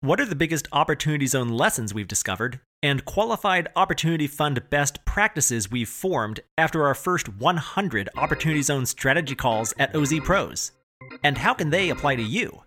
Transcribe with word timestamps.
What 0.00 0.20
are 0.20 0.24
the 0.24 0.36
biggest 0.36 0.68
Opportunity 0.70 1.26
Zone 1.26 1.48
lessons 1.48 1.92
we've 1.92 2.06
discovered 2.06 2.60
and 2.84 3.04
qualified 3.04 3.66
Opportunity 3.74 4.28
Fund 4.28 4.70
best 4.70 5.04
practices 5.04 5.72
we've 5.72 5.88
formed 5.88 6.38
after 6.56 6.86
our 6.86 6.94
first 6.94 7.28
100 7.28 8.08
Opportunity 8.16 8.62
Zone 8.62 8.86
strategy 8.86 9.34
calls 9.34 9.74
at 9.76 9.92
OZ 9.96 10.20
Pros? 10.20 10.70
And 11.24 11.36
how 11.36 11.52
can 11.52 11.70
they 11.70 11.90
apply 11.90 12.14
to 12.14 12.22
you? 12.22 12.62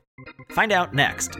Find 0.50 0.74
out 0.74 0.94
next. 0.94 1.40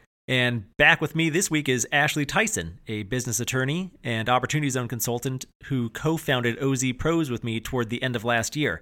And 0.31 0.63
back 0.77 1.01
with 1.01 1.13
me 1.13 1.29
this 1.29 1.51
week 1.51 1.67
is 1.67 1.85
Ashley 1.91 2.25
Tyson, 2.25 2.79
a 2.87 3.03
business 3.03 3.41
attorney 3.41 3.91
and 4.01 4.29
Opportunity 4.29 4.69
Zone 4.69 4.87
consultant 4.87 5.45
who 5.65 5.89
co 5.89 6.15
founded 6.15 6.57
OZ 6.63 6.93
Pros 6.97 7.29
with 7.29 7.43
me 7.43 7.59
toward 7.59 7.89
the 7.89 8.01
end 8.01 8.15
of 8.15 8.23
last 8.23 8.55
year. 8.55 8.81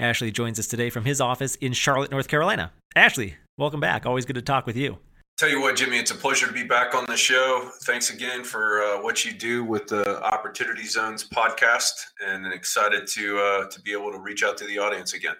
Ashley 0.00 0.32
joins 0.32 0.58
us 0.58 0.66
today 0.66 0.90
from 0.90 1.04
his 1.04 1.20
office 1.20 1.54
in 1.54 1.74
Charlotte, 1.74 2.10
North 2.10 2.26
Carolina. 2.26 2.72
Ashley, 2.96 3.36
welcome 3.56 3.78
back. 3.78 4.04
Always 4.04 4.24
good 4.24 4.34
to 4.34 4.42
talk 4.42 4.66
with 4.66 4.76
you. 4.76 4.98
Tell 5.38 5.48
you 5.48 5.60
what, 5.60 5.76
Jimmy, 5.76 5.96
it's 5.96 6.10
a 6.10 6.16
pleasure 6.16 6.48
to 6.48 6.52
be 6.52 6.64
back 6.64 6.92
on 6.92 7.04
the 7.06 7.16
show. 7.16 7.70
Thanks 7.84 8.10
again 8.10 8.42
for 8.42 8.82
uh, 8.82 9.00
what 9.00 9.24
you 9.24 9.32
do 9.32 9.62
with 9.62 9.86
the 9.86 10.20
Opportunity 10.24 10.86
Zones 10.86 11.22
podcast, 11.22 11.92
and 12.26 12.52
excited 12.52 13.06
to 13.12 13.38
uh, 13.38 13.68
to 13.68 13.80
be 13.82 13.92
able 13.92 14.10
to 14.10 14.18
reach 14.18 14.42
out 14.42 14.58
to 14.58 14.64
the 14.64 14.78
audience 14.78 15.14
again. 15.14 15.36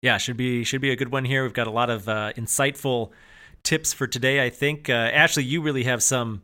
Yeah, 0.00 0.18
should 0.18 0.36
be 0.36 0.62
should 0.62 0.80
be 0.80 0.92
a 0.92 0.96
good 0.96 1.10
one 1.10 1.24
here. 1.24 1.42
We've 1.42 1.52
got 1.52 1.66
a 1.66 1.72
lot 1.72 1.90
of 1.90 2.08
uh, 2.08 2.34
insightful 2.36 3.10
tips 3.64 3.92
for 3.92 4.06
today. 4.06 4.44
I 4.44 4.50
think, 4.50 4.88
uh, 4.88 4.92
Ashley, 4.92 5.44
you 5.44 5.60
really 5.60 5.84
have 5.84 6.02
some 6.02 6.42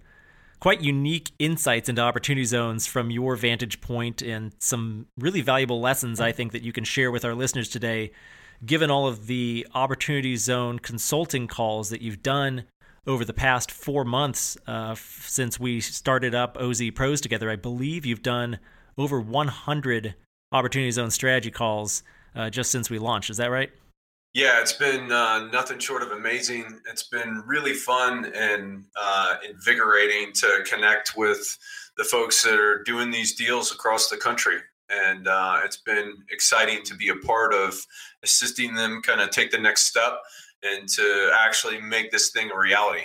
quite 0.61 0.81
unique 0.81 1.31
insights 1.39 1.89
into 1.89 2.03
opportunity 2.03 2.45
zones 2.45 2.87
from 2.87 3.11
your 3.11 3.37
vantage 3.37 3.81
point 3.81 4.23
and 4.23 4.53
some 4.59 5.07
really 5.17 5.41
valuable 5.41 5.81
lessons 5.81 6.21
I 6.21 6.33
think 6.33 6.53
that 6.53 6.63
you 6.63 6.73
can 6.73 6.85
share 6.85 7.11
with 7.11 7.25
our 7.25 7.35
listeners 7.35 7.69
today, 7.69 8.11
given 8.65 8.91
all 8.91 9.07
of 9.07 9.27
the 9.27 9.67
opportunity 9.75 10.37
zone 10.37 10.79
consulting 10.79 11.47
calls 11.47 11.91
that 11.91 12.03
you've 12.03 12.23
done 12.23 12.65
over 13.07 13.25
the 13.25 13.33
past 13.33 13.71
four 13.71 14.05
months 14.05 14.57
uh, 14.67 14.91
f- 14.93 15.25
since 15.29 15.59
we 15.61 15.81
started 15.81 16.35
up 16.35 16.57
OZ 16.59 16.83
Pros 16.95 17.21
together. 17.21 17.51
I 17.51 17.57
believe 17.57 18.05
you've 18.05 18.23
done 18.23 18.59
over 18.99 19.21
100 19.21 20.15
opportunity 20.53 20.91
zone 20.91 21.11
strategy 21.11 21.51
calls 21.51 22.03
uh, 22.35 22.51
just 22.51 22.71
since 22.71 22.91
we 22.91 22.99
launched. 22.99 23.31
Is 23.31 23.37
that 23.39 23.51
right? 23.51 23.71
Yeah, 24.35 24.61
it's 24.61 24.75
been 24.75 25.11
uh, 25.11 25.47
nothing 25.47 25.79
short 25.79 26.03
of 26.03 26.11
amazing. 26.11 26.81
It's 26.89 27.09
been 27.09 27.43
really 27.47 27.73
fun 27.73 28.31
and 28.35 28.85
uh, 29.01 29.37
invigorating 29.49 30.33
to 30.35 30.65
connect 30.69 31.17
with 31.17 31.59
the 31.97 32.05
folks 32.05 32.43
that 32.45 32.59
are 32.59 32.83
doing 32.85 33.11
these 33.11 33.35
deals 33.35 33.73
across 33.73 34.09
the 34.09 34.17
country. 34.17 34.59
And 34.91 35.27
uh, 35.29 35.61
it's 35.65 35.79
been 35.79 36.15
exciting 36.31 36.83
to 36.85 36.95
be 36.95 37.09
a 37.09 37.17
part 37.17 37.53
of 37.53 37.85
assisting 38.23 38.75
them 38.75 39.03
kind 39.03 39.21
of 39.21 39.31
take 39.31 39.51
the 39.51 39.59
next 39.59 39.83
step 39.85 40.21
and 40.63 40.89
to 40.89 41.31
actually 41.39 41.81
make 41.81 42.11
this 42.11 42.31
thing 42.31 42.51
a 42.51 42.59
reality. 42.59 43.03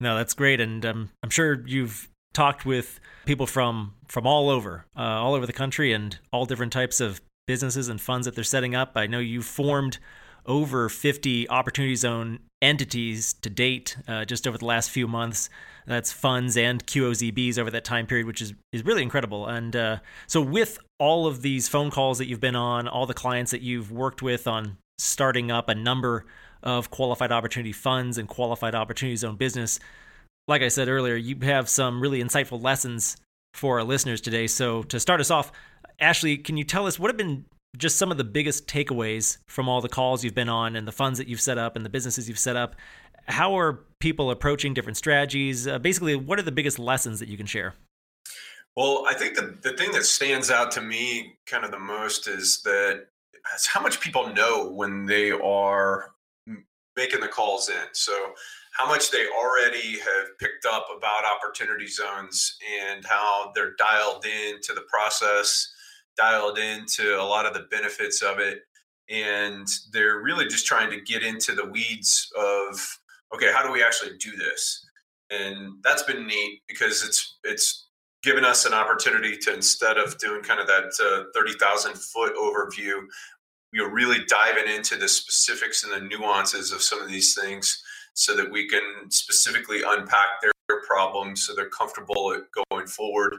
No, 0.00 0.16
that's 0.16 0.34
great. 0.34 0.60
And 0.60 0.84
um, 0.84 1.10
I'm 1.22 1.30
sure 1.30 1.66
you've 1.66 2.08
talked 2.32 2.66
with 2.66 2.98
people 3.24 3.46
from 3.46 3.94
from 4.08 4.26
all 4.26 4.50
over, 4.50 4.84
uh, 4.96 5.00
all 5.00 5.34
over 5.34 5.46
the 5.46 5.52
country, 5.52 5.92
and 5.92 6.18
all 6.32 6.44
different 6.44 6.72
types 6.72 7.00
of 7.00 7.20
businesses 7.46 7.88
and 7.88 8.00
funds 8.00 8.26
that 8.26 8.34
they're 8.34 8.44
setting 8.44 8.74
up. 8.74 8.92
I 8.96 9.06
know 9.06 9.18
you 9.18 9.42
formed 9.42 9.98
over 10.46 10.88
50 10.88 11.48
Opportunity 11.48 11.94
Zone 11.94 12.40
entities 12.60 13.32
to 13.34 13.50
date 13.50 13.96
uh, 14.08 14.24
just 14.24 14.46
over 14.46 14.56
the 14.56 14.64
last 14.64 14.90
few 14.90 15.06
months. 15.08 15.50
That's 15.86 16.12
funds 16.12 16.56
and 16.56 16.84
QOZBs 16.86 17.58
over 17.58 17.70
that 17.70 17.84
time 17.84 18.06
period, 18.06 18.26
which 18.26 18.40
is, 18.40 18.54
is 18.72 18.84
really 18.84 19.02
incredible. 19.02 19.48
And 19.48 19.74
uh, 19.74 19.98
so, 20.28 20.40
with 20.40 20.78
all 20.98 21.26
of 21.26 21.42
these 21.42 21.68
phone 21.68 21.90
calls 21.90 22.18
that 22.18 22.26
you've 22.26 22.40
been 22.40 22.56
on, 22.56 22.86
all 22.86 23.06
the 23.06 23.14
clients 23.14 23.50
that 23.50 23.62
you've 23.62 23.90
worked 23.90 24.22
with 24.22 24.46
on 24.46 24.76
starting 24.98 25.50
up 25.50 25.68
a 25.68 25.74
number 25.74 26.24
of 26.62 26.90
qualified 26.90 27.32
opportunity 27.32 27.72
funds 27.72 28.18
and 28.18 28.28
qualified 28.28 28.76
opportunity 28.76 29.16
zone 29.16 29.34
business, 29.34 29.80
like 30.46 30.62
I 30.62 30.68
said 30.68 30.88
earlier, 30.88 31.16
you 31.16 31.36
have 31.42 31.68
some 31.68 32.00
really 32.00 32.22
insightful 32.22 32.62
lessons 32.62 33.16
for 33.54 33.78
our 33.78 33.84
listeners 33.84 34.20
today. 34.20 34.46
So, 34.46 34.84
to 34.84 35.00
start 35.00 35.20
us 35.20 35.30
off, 35.30 35.50
Ashley, 35.98 36.36
can 36.38 36.56
you 36.56 36.64
tell 36.64 36.86
us 36.86 36.98
what 36.98 37.10
have 37.10 37.16
been 37.16 37.44
just 37.76 37.96
some 37.96 38.10
of 38.10 38.18
the 38.18 38.24
biggest 38.24 38.66
takeaways 38.66 39.38
from 39.46 39.68
all 39.68 39.80
the 39.80 39.88
calls 39.88 40.22
you've 40.22 40.34
been 40.34 40.48
on 40.48 40.76
and 40.76 40.86
the 40.86 40.92
funds 40.92 41.18
that 41.18 41.28
you've 41.28 41.40
set 41.40 41.58
up 41.58 41.76
and 41.76 41.84
the 41.84 41.90
businesses 41.90 42.28
you've 42.28 42.38
set 42.38 42.56
up. 42.56 42.76
How 43.26 43.56
are 43.56 43.84
people 43.98 44.30
approaching 44.30 44.74
different 44.74 44.96
strategies? 44.96 45.66
Uh, 45.66 45.78
basically, 45.78 46.16
what 46.16 46.38
are 46.38 46.42
the 46.42 46.52
biggest 46.52 46.78
lessons 46.78 47.20
that 47.20 47.28
you 47.28 47.36
can 47.36 47.46
share? 47.46 47.74
Well, 48.76 49.04
I 49.08 49.14
think 49.14 49.36
the, 49.36 49.56
the 49.62 49.76
thing 49.76 49.92
that 49.92 50.04
stands 50.04 50.50
out 50.50 50.70
to 50.72 50.80
me 50.80 51.38
kind 51.46 51.64
of 51.64 51.70
the 51.70 51.78
most 51.78 52.26
is 52.26 52.62
that 52.62 53.06
is 53.54 53.66
how 53.66 53.80
much 53.80 54.00
people 54.00 54.32
know 54.34 54.70
when 54.70 55.06
they 55.06 55.30
are 55.30 56.12
making 56.96 57.20
the 57.20 57.28
calls 57.28 57.68
in. 57.68 57.86
So, 57.92 58.12
how 58.72 58.88
much 58.88 59.10
they 59.10 59.26
already 59.28 59.98
have 59.98 60.38
picked 60.38 60.64
up 60.64 60.86
about 60.96 61.24
opportunity 61.26 61.86
zones 61.86 62.56
and 62.82 63.04
how 63.04 63.52
they're 63.54 63.74
dialed 63.74 64.24
into 64.24 64.72
the 64.72 64.84
process 64.88 65.70
dialed 66.16 66.58
into 66.58 67.20
a 67.20 67.24
lot 67.24 67.46
of 67.46 67.54
the 67.54 67.66
benefits 67.70 68.22
of 68.22 68.38
it 68.38 68.60
and 69.12 69.66
they're 69.92 70.20
really 70.20 70.46
just 70.46 70.66
trying 70.66 70.90
to 70.90 71.00
get 71.00 71.22
into 71.22 71.54
the 71.54 71.66
weeds 71.66 72.30
of 72.36 72.98
okay 73.34 73.52
how 73.52 73.64
do 73.64 73.72
we 73.72 73.82
actually 73.82 74.16
do 74.18 74.36
this? 74.36 74.84
And 75.30 75.74
that's 75.82 76.02
been 76.02 76.26
neat 76.26 76.62
because 76.68 77.04
it's 77.04 77.38
it's 77.44 77.88
given 78.22 78.44
us 78.44 78.64
an 78.64 78.72
opportunity 78.72 79.36
to 79.36 79.54
instead 79.54 79.98
of 79.98 80.18
doing 80.18 80.42
kind 80.42 80.60
of 80.60 80.66
that 80.66 80.92
uh, 81.04 81.24
30,000 81.34 81.94
foot 81.94 82.34
overview 82.36 83.00
you're 83.72 83.92
really 83.92 84.18
diving 84.26 84.72
into 84.72 84.96
the 84.96 85.08
specifics 85.08 85.82
and 85.82 85.92
the 85.92 86.16
nuances 86.16 86.72
of 86.72 86.82
some 86.82 87.00
of 87.00 87.08
these 87.08 87.34
things 87.34 87.82
so 88.14 88.36
that 88.36 88.50
we 88.50 88.68
can 88.68 89.10
specifically 89.10 89.80
unpack 89.84 90.40
their 90.40 90.52
problems 90.86 91.44
so 91.44 91.54
they're 91.54 91.70
comfortable 91.70 92.36
going 92.70 92.86
forward 92.86 93.34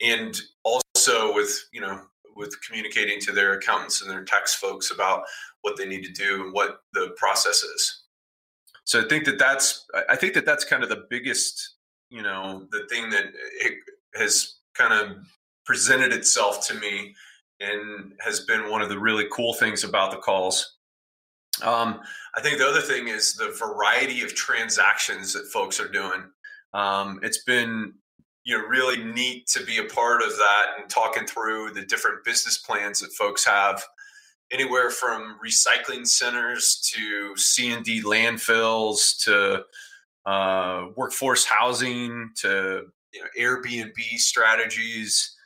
and 0.00 0.40
also 0.64 1.34
with 1.34 1.68
you 1.72 1.80
know 1.80 2.00
with 2.36 2.54
communicating 2.64 3.20
to 3.20 3.32
their 3.32 3.54
accountants 3.54 4.00
and 4.00 4.10
their 4.10 4.24
tax 4.24 4.54
folks 4.54 4.90
about 4.92 5.24
what 5.62 5.76
they 5.76 5.86
need 5.86 6.04
to 6.04 6.12
do 6.12 6.44
and 6.44 6.52
what 6.52 6.82
the 6.92 7.14
process 7.16 7.62
is. 7.62 8.04
So 8.84 9.00
i 9.00 9.08
think 9.08 9.24
that 9.26 9.38
that's 9.38 9.86
i 10.08 10.16
think 10.16 10.34
that 10.34 10.46
that's 10.46 10.64
kind 10.64 10.82
of 10.82 10.88
the 10.88 11.06
biggest 11.10 11.74
you 12.10 12.22
know 12.22 12.66
the 12.70 12.86
thing 12.88 13.10
that 13.10 13.26
has 14.14 14.56
kind 14.74 14.94
of 14.94 15.18
presented 15.66 16.12
itself 16.12 16.66
to 16.68 16.74
me 16.74 17.14
and 17.60 18.12
has 18.20 18.40
been 18.40 18.70
one 18.70 18.80
of 18.80 18.88
the 18.88 18.98
really 18.98 19.26
cool 19.32 19.52
things 19.52 19.82
about 19.82 20.12
the 20.12 20.16
calls. 20.16 20.76
Um, 21.62 22.00
i 22.36 22.40
think 22.40 22.58
the 22.58 22.66
other 22.66 22.80
thing 22.80 23.08
is 23.08 23.34
the 23.34 23.54
variety 23.58 24.22
of 24.22 24.34
transactions 24.34 25.32
that 25.32 25.46
folks 25.52 25.80
are 25.80 25.88
doing. 25.88 26.22
Um, 26.72 27.18
it's 27.22 27.42
been 27.44 27.94
you 28.48 28.56
know 28.56 28.64
really 28.64 29.04
neat 29.04 29.46
to 29.46 29.62
be 29.62 29.76
a 29.76 29.84
part 29.84 30.22
of 30.22 30.30
that 30.30 30.66
and 30.80 30.88
talking 30.88 31.26
through 31.26 31.70
the 31.74 31.84
different 31.84 32.24
business 32.24 32.56
plans 32.56 32.98
that 33.00 33.12
folks 33.12 33.44
have. 33.44 33.84
Anywhere 34.50 34.88
from 34.88 35.36
recycling 35.44 36.06
centers 36.06 36.80
to 36.94 37.36
c&d 37.36 38.02
landfills 38.02 39.22
to 39.24 39.64
uh, 40.24 40.86
workforce 40.96 41.44
housing 41.44 42.30
to 42.36 42.86
you 43.12 43.20
know, 43.20 43.28
airbnb 43.38 43.98
strategies 44.16 45.36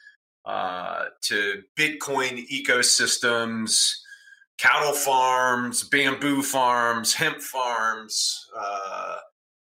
uh, 0.44 1.06
to 1.22 1.62
bitcoin 1.76 2.48
ecosystems 2.48 3.96
cattle 4.58 4.92
farms 4.92 5.82
bamboo 5.82 6.40
farms 6.42 7.12
hemp 7.14 7.40
farms 7.40 8.48
uh, 8.56 9.16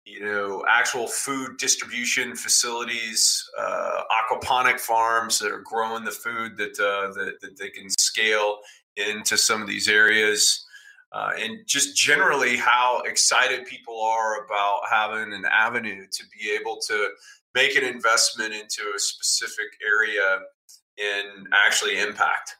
you 0.05 0.19
know, 0.19 0.63
actual 0.69 1.07
food 1.07 1.57
distribution 1.57 2.35
facilities, 2.35 3.43
uh, 3.59 4.01
aquaponic 4.21 4.79
farms 4.79 5.39
that 5.39 5.51
are 5.51 5.63
growing 5.63 6.03
the 6.03 6.11
food 6.11 6.55
that, 6.57 6.79
uh, 6.79 7.11
that, 7.13 7.41
that 7.41 7.57
they 7.57 7.69
can 7.69 7.89
scale 7.99 8.59
into 8.97 9.35
some 9.35 9.61
of 9.61 9.67
these 9.67 9.87
areas. 9.87 10.63
Uh, 11.11 11.31
and 11.39 11.59
just 11.65 11.95
generally 11.95 12.57
how 12.57 13.01
excited 13.05 13.65
people 13.65 13.99
are 14.01 14.45
about 14.45 14.81
having 14.91 15.33
an 15.33 15.45
avenue 15.51 16.05
to 16.11 16.23
be 16.37 16.51
able 16.51 16.77
to 16.77 17.09
make 17.55 17.75
an 17.75 17.83
investment 17.83 18.53
into 18.53 18.81
a 18.95 18.99
specific 18.99 19.67
area 19.87 20.39
and 20.99 21.47
actually 21.65 21.99
impact. 21.99 22.57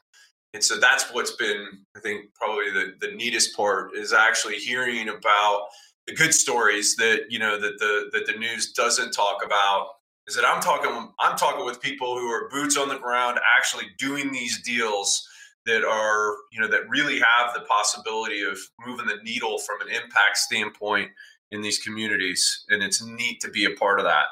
And 0.54 0.64
so 0.64 0.78
that's 0.78 1.12
what's 1.12 1.32
been, 1.32 1.66
I 1.96 2.00
think, 2.00 2.32
probably 2.34 2.70
the, 2.72 2.94
the 3.00 3.14
neatest 3.14 3.54
part 3.54 3.94
is 3.94 4.14
actually 4.14 4.56
hearing 4.56 5.10
about 5.10 5.66
the 6.06 6.14
good 6.14 6.34
stories 6.34 6.96
that 6.96 7.26
you 7.28 7.38
know 7.38 7.60
that 7.60 7.78
the 7.78 8.10
that 8.12 8.26
the 8.26 8.38
news 8.38 8.72
doesn't 8.72 9.12
talk 9.12 9.44
about 9.44 9.88
is 10.26 10.34
that 10.34 10.44
I'm 10.44 10.60
talking 10.60 11.12
I'm 11.20 11.36
talking 11.36 11.64
with 11.64 11.80
people 11.80 12.18
who 12.18 12.28
are 12.28 12.48
boots 12.48 12.76
on 12.76 12.88
the 12.88 12.98
ground, 12.98 13.38
actually 13.56 13.86
doing 13.98 14.32
these 14.32 14.62
deals 14.62 15.26
that 15.66 15.84
are 15.84 16.34
you 16.52 16.60
know 16.60 16.68
that 16.68 16.88
really 16.88 17.18
have 17.18 17.54
the 17.54 17.60
possibility 17.60 18.42
of 18.42 18.58
moving 18.86 19.06
the 19.06 19.18
needle 19.22 19.58
from 19.58 19.80
an 19.80 19.88
impact 19.88 20.38
standpoint 20.38 21.10
in 21.50 21.62
these 21.62 21.78
communities, 21.78 22.64
and 22.68 22.82
it's 22.82 23.04
neat 23.04 23.40
to 23.40 23.50
be 23.50 23.64
a 23.64 23.70
part 23.70 23.98
of 23.98 24.04
that. 24.04 24.24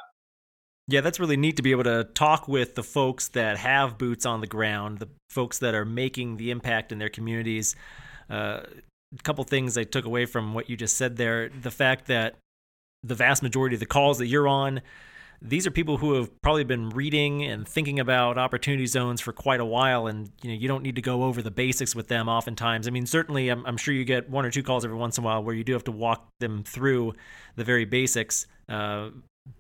Yeah, 0.87 1.01
that's 1.01 1.19
really 1.19 1.39
neat 1.39 1.57
to 1.57 1.63
be 1.63 1.71
able 1.71 1.85
to 1.85 2.05
talk 2.05 2.47
with 2.47 2.75
the 2.75 2.83
folks 2.83 3.29
that 3.29 3.57
have 3.57 3.97
boots 3.97 4.27
on 4.27 4.41
the 4.41 4.47
ground, 4.47 4.99
the 4.99 5.09
folks 5.31 5.61
that 5.61 5.75
are 5.75 5.87
making 5.87 6.37
the 6.37 6.51
impact 6.51 6.93
in 6.93 6.99
their 6.99 7.09
communities. 7.09 7.75
Uh, 8.29 8.61
couple 9.23 9.45
things 9.45 9.79
I 9.79 9.85
took 9.85 10.05
away 10.05 10.27
from 10.27 10.55
what 10.55 10.69
you 10.69 10.77
just 10.77 10.97
said 10.97 11.17
there. 11.17 11.49
The 11.49 11.71
fact 11.71 12.07
that 12.07 12.37
the 13.03 13.15
vast 13.15 13.43
majority 13.43 13.77
of 13.77 13.81
the 13.81 13.87
calls 13.87 14.19
that 14.19 14.27
you're 14.27 14.49
on, 14.49 14.81
these 15.43 15.67
are 15.67 15.71
people 15.71 15.99
who 15.99 16.15
have 16.15 16.31
probably 16.43 16.65
been 16.65 16.89
reading 16.91 17.43
and 17.43 17.69
thinking 17.69 18.01
about 18.01 18.39
opportunity 18.39 18.87
zones 18.87 19.21
for 19.21 19.33
quite 19.33 19.61
a 19.61 19.65
while 19.65 20.07
and 20.07 20.31
you 20.43 20.51
know 20.51 20.57
you 20.57 20.69
don't 20.69 20.83
need 20.83 20.95
to 20.97 21.03
go 21.03 21.25
over 21.25 21.43
the 21.43 21.51
basics 21.51 21.95
with 21.95 22.09
them 22.09 22.29
oftentimes. 22.29 22.89
I 22.89 22.91
mean 22.91 23.05
certainly 23.05 23.51
i'm, 23.51 23.67
I'm 23.67 23.77
sure 23.77 23.93
you 23.93 24.07
get 24.07 24.31
one 24.31 24.47
or 24.47 24.51
two 24.51 24.63
calls 24.63 24.87
every 24.87 24.97
once 24.97 25.19
in 25.19 25.25
a 25.25 25.27
while 25.27 25.43
where 25.45 25.55
you 25.55 25.63
do 25.63 25.75
have 25.75 25.85
to 25.85 25.93
walk 25.93 26.29
them 26.41 26.63
through 26.65 27.13
the 27.57 27.65
very 27.65 27.85
basics 27.85 28.47
uh, 28.71 29.11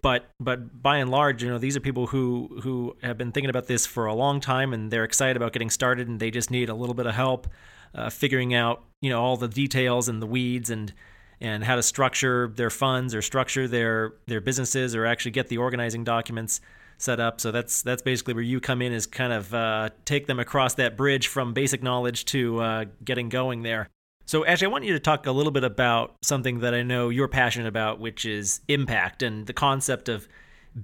but 0.00 0.30
but 0.40 0.82
by 0.82 0.98
and 0.98 1.10
large, 1.10 1.42
you 1.42 1.50
know, 1.50 1.58
these 1.58 1.76
are 1.76 1.80
people 1.80 2.06
who 2.06 2.60
who 2.62 2.96
have 3.02 3.18
been 3.18 3.32
thinking 3.32 3.50
about 3.50 3.66
this 3.66 3.84
for 3.84 4.06
a 4.06 4.14
long 4.14 4.40
time, 4.40 4.72
and 4.72 4.90
they're 4.90 5.04
excited 5.04 5.36
about 5.36 5.52
getting 5.52 5.70
started, 5.70 6.08
and 6.08 6.20
they 6.20 6.30
just 6.30 6.50
need 6.50 6.68
a 6.68 6.74
little 6.74 6.94
bit 6.94 7.06
of 7.06 7.14
help 7.14 7.46
uh, 7.94 8.10
figuring 8.10 8.54
out, 8.54 8.82
you 9.00 9.10
know, 9.10 9.22
all 9.22 9.36
the 9.36 9.48
details 9.48 10.08
and 10.08 10.20
the 10.20 10.26
weeds 10.26 10.70
and 10.70 10.92
and 11.40 11.64
how 11.64 11.76
to 11.76 11.82
structure 11.82 12.50
their 12.54 12.70
funds 12.70 13.14
or 13.14 13.22
structure 13.22 13.68
their 13.68 14.14
their 14.26 14.40
businesses 14.40 14.94
or 14.94 15.06
actually 15.06 15.32
get 15.32 15.48
the 15.48 15.58
organizing 15.58 16.04
documents 16.04 16.60
set 16.98 17.20
up. 17.20 17.40
So 17.40 17.50
that's 17.50 17.82
that's 17.82 18.02
basically 18.02 18.34
where 18.34 18.42
you 18.42 18.60
come 18.60 18.82
in 18.82 18.92
is 18.92 19.06
kind 19.06 19.32
of 19.32 19.52
uh, 19.52 19.90
take 20.04 20.26
them 20.26 20.38
across 20.38 20.74
that 20.74 20.96
bridge 20.96 21.28
from 21.28 21.52
basic 21.52 21.82
knowledge 21.82 22.24
to 22.26 22.60
uh, 22.60 22.84
getting 23.04 23.28
going 23.28 23.62
there. 23.62 23.88
So, 24.26 24.46
Ashley, 24.46 24.66
I 24.66 24.70
want 24.70 24.84
you 24.84 24.94
to 24.94 25.00
talk 25.00 25.26
a 25.26 25.32
little 25.32 25.52
bit 25.52 25.64
about 25.64 26.14
something 26.22 26.60
that 26.60 26.72
I 26.72 26.82
know 26.82 27.10
you're 27.10 27.28
passionate 27.28 27.68
about, 27.68 28.00
which 28.00 28.24
is 28.24 28.60
impact 28.68 29.22
and 29.22 29.46
the 29.46 29.52
concept 29.52 30.08
of 30.08 30.26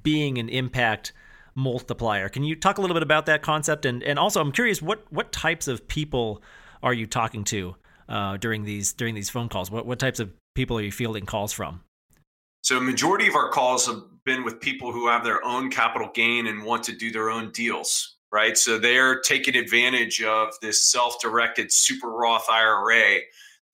being 0.02 0.36
an 0.36 0.50
impact 0.50 1.14
multiplier. 1.54 2.28
Can 2.28 2.44
you 2.44 2.54
talk 2.54 2.76
a 2.76 2.82
little 2.82 2.94
bit 2.94 3.02
about 3.02 3.24
that 3.26 3.40
concept? 3.40 3.86
And 3.86 4.02
and 4.02 4.18
also, 4.18 4.40
I'm 4.40 4.52
curious 4.52 4.82
what 4.82 5.10
what 5.10 5.32
types 5.32 5.68
of 5.68 5.88
people 5.88 6.42
are 6.82 6.94
you 6.94 7.06
talking 7.06 7.44
to 7.44 7.76
uh, 8.08 8.36
during 8.36 8.64
these 8.64 8.92
during 8.92 9.14
these 9.14 9.30
phone 9.30 9.48
calls? 9.48 9.70
What 9.70 9.86
what 9.86 9.98
types 9.98 10.20
of 10.20 10.30
people 10.54 10.78
are 10.78 10.82
you 10.82 10.92
fielding 10.92 11.26
calls 11.26 11.52
from? 11.52 11.82
So, 12.62 12.78
majority 12.80 13.26
of 13.26 13.34
our 13.34 13.50
calls 13.50 13.86
have 13.86 14.02
been 14.24 14.44
with 14.44 14.60
people 14.60 14.92
who 14.92 15.08
have 15.08 15.24
their 15.24 15.44
own 15.44 15.70
capital 15.70 16.10
gain 16.12 16.46
and 16.46 16.62
want 16.64 16.84
to 16.84 16.92
do 16.92 17.10
their 17.10 17.30
own 17.30 17.50
deals 17.52 18.16
right? 18.32 18.56
So 18.56 18.78
they're 18.78 19.20
taking 19.20 19.56
advantage 19.56 20.22
of 20.22 20.54
this 20.62 20.90
self-directed 20.90 21.72
super 21.72 22.10
Roth 22.10 22.46
IRA 22.50 23.20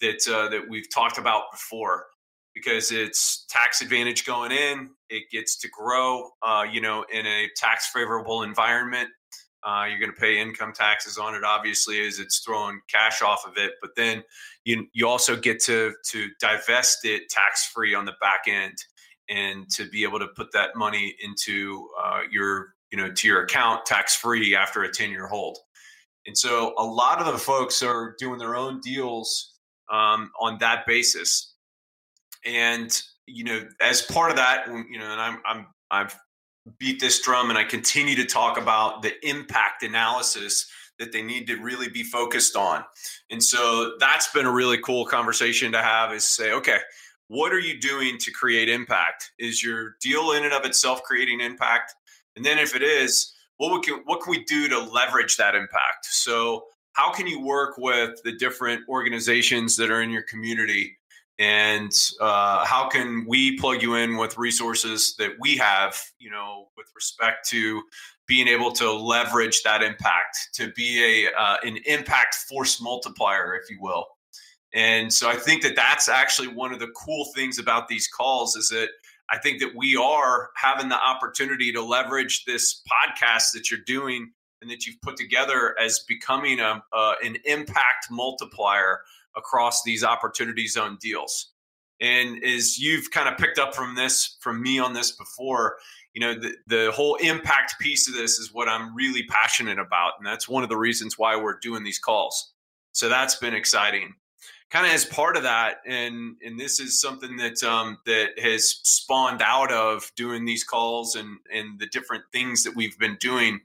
that 0.01 0.29
uh, 0.29 0.49
that 0.49 0.69
we've 0.69 0.93
talked 0.93 1.19
about 1.19 1.45
before, 1.53 2.07
because 2.55 2.91
it's 2.91 3.45
tax 3.49 3.83
advantage 3.83 4.25
going 4.25 4.53
in. 4.53 4.91
It 5.09 5.31
gets 5.31 5.57
to 5.59 5.69
grow, 5.69 6.31
uh, 6.43 6.65
you 6.71 6.81
know, 6.81 7.05
in 7.13 7.27
a 7.27 7.49
tax 7.57 7.89
favorable 7.89 8.43
environment. 8.43 9.09
Uh, 9.67 9.87
you're 9.89 9.99
going 9.99 10.13
to 10.13 10.21
pay 10.21 10.41
income 10.41 10.73
taxes 10.73 11.19
on 11.19 11.35
it, 11.35 11.43
obviously, 11.43 12.07
as 12.07 12.21
it's 12.21 12.39
throwing 12.39 12.81
cash 12.89 13.21
off 13.21 13.45
of 13.45 13.55
it. 13.57 13.73
But 13.81 13.91
then 13.97 14.23
you 14.65 14.87
you 14.93 15.09
also 15.09 15.37
get 15.37 15.61
to 15.65 15.93
to 16.11 16.29
divest 16.41 17.05
it 17.05 17.29
tax 17.29 17.67
free 17.67 17.95
on 17.95 18.05
the 18.05 18.15
back 18.21 18.45
end, 18.47 18.79
and 19.29 19.69
to 19.71 19.89
be 19.89 20.05
able 20.05 20.21
to 20.21 20.29
put 20.29 20.53
that 20.53 20.77
money 20.77 21.17
into 21.21 21.89
uh, 22.01 22.21
your 22.31 22.75
you 22.91 22.99
know 22.99 23.13
to 23.13 23.29
your 23.29 23.43
account 23.43 23.85
tax 23.87 24.15
free 24.15 24.55
after 24.55 24.83
a 24.83 24.91
10 24.91 25.11
year 25.11 25.27
hold 25.27 25.59
and 26.27 26.37
so 26.37 26.75
a 26.79 26.85
lot 26.85 27.21
of 27.21 27.27
the 27.27 27.39
folks 27.39 27.83
are 27.83 28.15
doing 28.19 28.39
their 28.39 28.57
own 28.57 28.81
deals 28.81 29.55
um, 29.91 30.31
on 30.41 30.59
that 30.59 30.87
basis 30.87 31.55
and 32.45 33.03
you 33.27 33.45
know 33.45 33.67
as 33.81 34.03
part 34.03 34.31
of 34.31 34.37
that 34.37 34.67
you 34.69 34.99
know 34.99 35.11
and 35.11 35.21
i'm 35.21 35.43
i'm 35.47 35.67
i've 35.91 36.17
beat 36.79 37.01
this 37.01 37.21
drum 37.21 37.49
and 37.49 37.59
i 37.59 37.65
continue 37.65 38.17
to 38.17 38.25
talk 38.25 38.59
about 38.59 39.03
the 39.03 39.13
impact 39.29 39.83
analysis 39.83 40.67
that 40.99 41.13
they 41.13 41.23
need 41.23 41.47
to 41.47 41.57
really 41.57 41.89
be 41.89 42.03
focused 42.03 42.57
on. 42.57 42.83
And 43.31 43.43
so 43.43 43.97
that's 44.01 44.33
been 44.33 44.47
a 44.47 44.51
really 44.51 44.79
cool 44.79 45.05
conversation 45.05 45.73
to 45.73 45.83
have 45.83 46.13
is 46.13 46.25
say 46.25 46.53
okay 46.53 46.79
what 47.29 47.53
are 47.53 47.59
you 47.59 47.81
doing 47.81 48.19
to 48.19 48.31
create 48.31 48.69
impact? 48.69 49.33
Is 49.39 49.63
your 49.63 49.97
deal 50.01 50.33
in 50.33 50.45
and 50.45 50.53
of 50.53 50.65
itself 50.65 51.03
creating 51.03 51.41
impact? 51.41 51.95
And 52.37 52.45
then 52.45 52.59
if 52.59 52.77
it 52.77 52.83
is, 52.83 53.33
what 53.57 53.83
can 53.83 54.03
what 54.05 54.23
can 54.23 54.31
we 54.31 54.45
do 54.45 54.69
to 54.69 54.79
leverage 54.79 55.37
that 55.37 55.55
impact? 55.55 56.07
So 56.07 56.67
how 56.93 57.13
can 57.13 57.27
you 57.27 57.41
work 57.41 57.77
with 57.79 58.23
the 58.23 58.33
different 58.33 58.83
organizations 58.89 59.77
that 59.77 59.91
are 59.91 60.03
in 60.03 60.11
your 60.11 60.23
community 60.23 60.97
and 61.39 61.93
uh, 62.21 62.65
how 62.65 62.89
can 62.89 63.27
we 63.29 63.59
plug 63.59 63.83
you 63.83 63.95
in 63.95 64.17
with 64.17 64.39
resources 64.39 65.15
that 65.19 65.33
we 65.39 65.57
have 65.57 66.01
you 66.19 66.31
know 66.31 66.69
with 66.77 66.87
respect 66.95 67.49
to 67.51 67.83
being 68.27 68.49
able 68.49 68.73
to 68.73 68.91
leverage 68.93 69.63
that 69.63 69.83
impact 69.83 70.49
to 70.55 70.73
be 70.73 71.27
a 71.27 71.33
uh, 71.39 71.57
an 71.65 71.79
impact 71.87 72.35
force 72.35 72.81
multiplier 72.81 73.55
if 73.55 73.71
you 73.71 73.79
will? 73.81 74.07
And 74.75 75.13
so 75.13 75.29
i 75.29 75.37
think 75.37 75.63
that 75.63 75.77
that's 75.77 76.09
actually 76.09 76.49
one 76.49 76.73
of 76.73 76.81
the 76.81 76.89
cool 76.97 77.27
things 77.35 77.59
about 77.59 77.89
these 77.89 78.09
calls 78.09 78.57
is 78.57 78.69
that 78.69 78.89
I 79.29 79.39
think 79.39 79.61
that 79.61 79.75
we 79.75 79.97
are 79.97 80.51
having 80.57 80.89
the 80.89 81.03
opportunity 81.03 81.73
to 81.73 81.83
leverage 81.83 82.45
this 82.45 82.83
podcast 82.87 83.53
that 83.55 83.71
you're 83.71 83.81
doing 83.87 84.31
and 84.63 84.71
that 84.71 84.87
you've 84.87 85.01
put 85.03 85.17
together 85.17 85.77
as 85.81 86.05
becoming 86.09 86.61
a, 86.61 86.83
uh, 86.93 87.15
an 87.25 87.37
impact 87.45 88.07
multiplier 88.11 89.01
across 89.37 89.83
these 89.83 90.05
opportunity 90.05 90.67
zone 90.67 90.99
deals. 91.01 91.53
And 92.01 92.43
as 92.45 92.79
you've 92.79 93.11
kind 93.11 93.29
of 93.29 93.39
picked 93.39 93.59
up 93.59 93.75
from 93.75 93.95
this, 93.95 94.37
from 94.41 94.63
me 94.63 94.79
on 94.79 94.93
this 94.93 95.13
before, 95.13 95.77
you 96.13 96.21
know, 96.21 96.35
the, 96.35 96.55
the 96.67 96.93
whole 96.95 97.15
impact 97.17 97.77
piece 97.81 98.09
of 98.09 98.15
this 98.15 98.39
is 98.39 98.53
what 98.53 98.69
I'm 98.69 98.95
really 98.95 99.23
passionate 99.25 99.79
about. 99.79 100.13
And 100.19 100.27
that's 100.27 100.49
one 100.49 100.63
of 100.63 100.69
the 100.69 100.77
reasons 100.77 101.19
why 101.19 101.37
we're 101.37 101.59
doing 101.59 101.85
these 101.85 101.99
calls. 101.99 102.53
So 102.93 103.09
that's 103.09 103.37
been 103.37 103.55
exciting 103.55 104.15
kind 104.71 104.87
of 104.87 104.93
as 104.93 105.05
part 105.05 105.37
of 105.37 105.43
that, 105.45 105.77
and 105.87 106.37
and 106.45 106.59
this 106.59 106.81
is 106.81 107.01
something 107.01 107.37
that 107.37 107.63
um, 107.63 107.99
that 108.07 108.39
has 108.39 108.81
spawned 108.83 109.43
out 109.43 109.73
of 109.73 110.11
doing 110.17 110.45
these 110.45 110.65
calls 110.65 111.15
and 111.15 111.39
and 111.53 111.79
the 111.79 111.87
different 111.87 112.25
things 112.33 112.65
that 112.65 112.75
we've 112.75 112.99
been 112.99 113.17
doing 113.21 113.61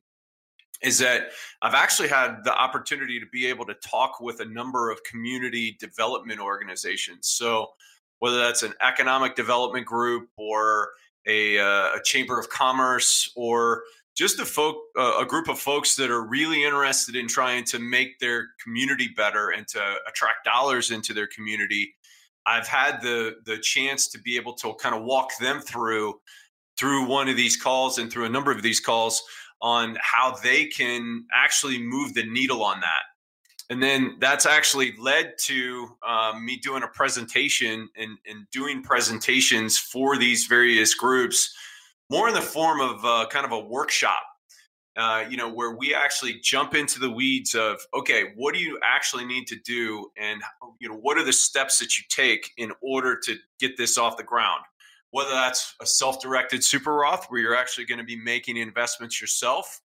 is 0.82 0.98
that 1.00 1.30
I've 1.62 1.76
actually 1.76 2.10
had 2.10 2.44
the 2.44 2.54
opportunity 2.54 3.20
to 3.20 3.26
be 3.28 3.46
able 3.48 3.66
to 3.66 3.76
talk 3.76 4.20
with 4.20 4.40
a 4.40 4.46
number 4.46 4.90
of 4.90 5.04
community 5.04 5.78
development 5.80 6.40
organizations. 6.40 7.28
So 7.28 7.70
whether 8.20 8.38
that's 8.38 8.64
an 8.64 8.74
economic 8.82 9.36
development 9.36 9.86
group 9.86 10.30
or 10.38 10.90
a, 11.28 11.60
uh, 11.60 11.96
a 11.96 12.02
chamber 12.04 12.40
of 12.40 12.50
commerce 12.50 13.32
or 13.36 13.84
just 14.16 14.40
a 14.40 14.46
folk 14.46 14.76
uh, 14.98 15.20
a 15.20 15.26
group 15.26 15.48
of 15.48 15.58
folks 15.60 15.96
that 15.96 16.12
are 16.12 16.22
really 16.22 16.64
interested 16.64 17.16
in 17.16 17.28
trying 17.28 17.64
to 17.64 17.80
make 17.80 18.20
their 18.20 18.50
community 18.64 19.10
better 19.16 19.50
and 19.50 19.68
to 19.68 19.82
attract 20.08 20.44
dollars 20.44 20.92
into 20.92 21.14
their 21.14 21.28
community 21.28 21.96
i've 22.46 22.68
had 22.68 23.02
the 23.02 23.36
the 23.46 23.58
chance 23.60 24.08
to 24.08 24.20
be 24.20 24.36
able 24.36 24.54
to 24.54 24.74
kind 24.76 24.94
of 24.94 25.04
walk 25.04 25.30
them 25.40 25.62
through 25.62 26.20
through 26.78 27.08
one 27.08 27.30
of 27.30 27.38
these 27.38 27.56
calls 27.56 28.00
and 28.00 28.12
through 28.12 28.26
a 28.26 28.30
number 28.30 28.52
of 28.52 28.62
these 28.62 28.80
calls 28.80 29.24
on 29.62 29.98
how 30.02 30.36
they 30.44 30.66
can 30.66 31.26
actually 31.34 31.82
move 31.82 32.14
the 32.14 32.26
needle 32.26 32.64
on 32.64 32.80
that 32.80 33.04
and 33.70 33.82
then 33.82 34.18
that's 34.20 34.46
actually 34.46 34.94
led 35.00 35.34
to 35.40 35.96
um, 36.06 36.46
me 36.46 36.58
doing 36.58 36.84
a 36.84 36.88
presentation 36.88 37.88
and, 37.96 38.18
and 38.28 38.46
doing 38.52 38.84
presentations 38.84 39.78
for 39.78 40.18
these 40.18 40.46
various 40.48 40.94
groups 40.94 41.54
more 42.10 42.28
in 42.28 42.34
the 42.34 42.42
form 42.42 42.82
of 42.82 43.06
uh, 43.06 43.26
kind 43.30 43.46
of 43.46 43.52
a 43.52 43.60
workshop 43.60 44.24
uh, 44.98 45.24
you 45.30 45.38
know, 45.38 45.50
where 45.50 45.72
we 45.72 45.96
actually 45.96 46.40
jump 46.44 46.76
into 46.76 47.00
the 47.00 47.10
weeds 47.10 47.56
of, 47.56 47.80
okay, 47.94 48.34
what 48.36 48.54
do 48.54 48.60
you 48.60 48.78
actually 48.84 49.24
need 49.24 49.48
to 49.48 49.56
do? 49.64 50.12
And, 50.18 50.42
you 50.80 50.90
know, 50.90 50.98
what 50.98 51.18
are 51.18 51.24
the 51.24 51.34
steps 51.34 51.80
that 51.80 51.98
you 51.98 52.04
take 52.10 52.52
in 52.58 52.72
order 52.82 53.18
to 53.24 53.38
get 53.60 53.78
this 53.78 53.98
off 53.98 54.18
the 54.18 54.24
ground? 54.24 54.62
Whether 55.12 55.32
that's 55.32 55.76
a 55.82 55.86
self 55.86 56.22
directed 56.22 56.64
super 56.64 56.94
Roth 56.94 57.28
where 57.28 57.42
you're 57.42 57.56
actually 57.56 57.86
going 57.86 58.00
to 58.00 58.06
be 58.06 58.20
making 58.20 58.58
investments 58.58 59.20
yourself, 59.20 59.82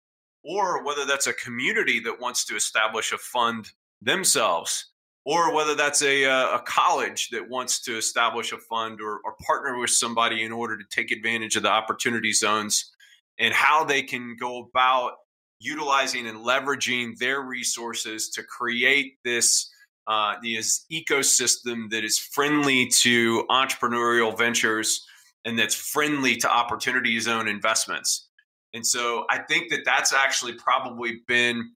or 0.44 0.84
whether 0.84 1.04
that's 1.04 1.26
a 1.26 1.32
community 1.32 2.00
that 2.00 2.20
wants 2.20 2.44
to 2.46 2.56
establish 2.56 3.12
a 3.12 3.18
fund 3.18 3.70
themselves 4.00 4.92
or 5.24 5.54
whether 5.54 5.74
that's 5.74 6.02
a, 6.02 6.24
uh, 6.24 6.56
a 6.56 6.62
college 6.66 7.28
that 7.30 7.48
wants 7.48 7.80
to 7.82 7.96
establish 7.96 8.52
a 8.52 8.58
fund 8.58 9.00
or, 9.00 9.20
or 9.24 9.36
partner 9.46 9.78
with 9.78 9.90
somebody 9.90 10.42
in 10.42 10.52
order 10.52 10.76
to 10.76 10.84
take 10.90 11.10
advantage 11.10 11.56
of 11.56 11.62
the 11.62 11.70
opportunity 11.70 12.32
zones 12.32 12.90
and 13.38 13.54
how 13.54 13.84
they 13.84 14.02
can 14.02 14.36
go 14.38 14.68
about 14.68 15.12
utilizing 15.60 16.26
and 16.26 16.38
leveraging 16.38 17.16
their 17.18 17.42
resources 17.42 18.28
to 18.30 18.42
create 18.42 19.14
this 19.24 19.70
uh, 20.08 20.34
this 20.42 20.84
ecosystem 20.90 21.88
that 21.90 22.02
is 22.02 22.18
friendly 22.18 22.88
to 22.88 23.44
entrepreneurial 23.48 24.36
ventures 24.36 25.06
and 25.44 25.58
that's 25.58 25.74
friendly 25.74 26.36
to 26.36 26.50
opportunity 26.50 27.18
zone 27.20 27.48
investments. 27.48 28.28
And 28.74 28.86
so 28.86 29.26
I 29.30 29.38
think 29.38 29.70
that 29.70 29.84
that's 29.84 30.12
actually 30.12 30.54
probably 30.54 31.20
been, 31.26 31.70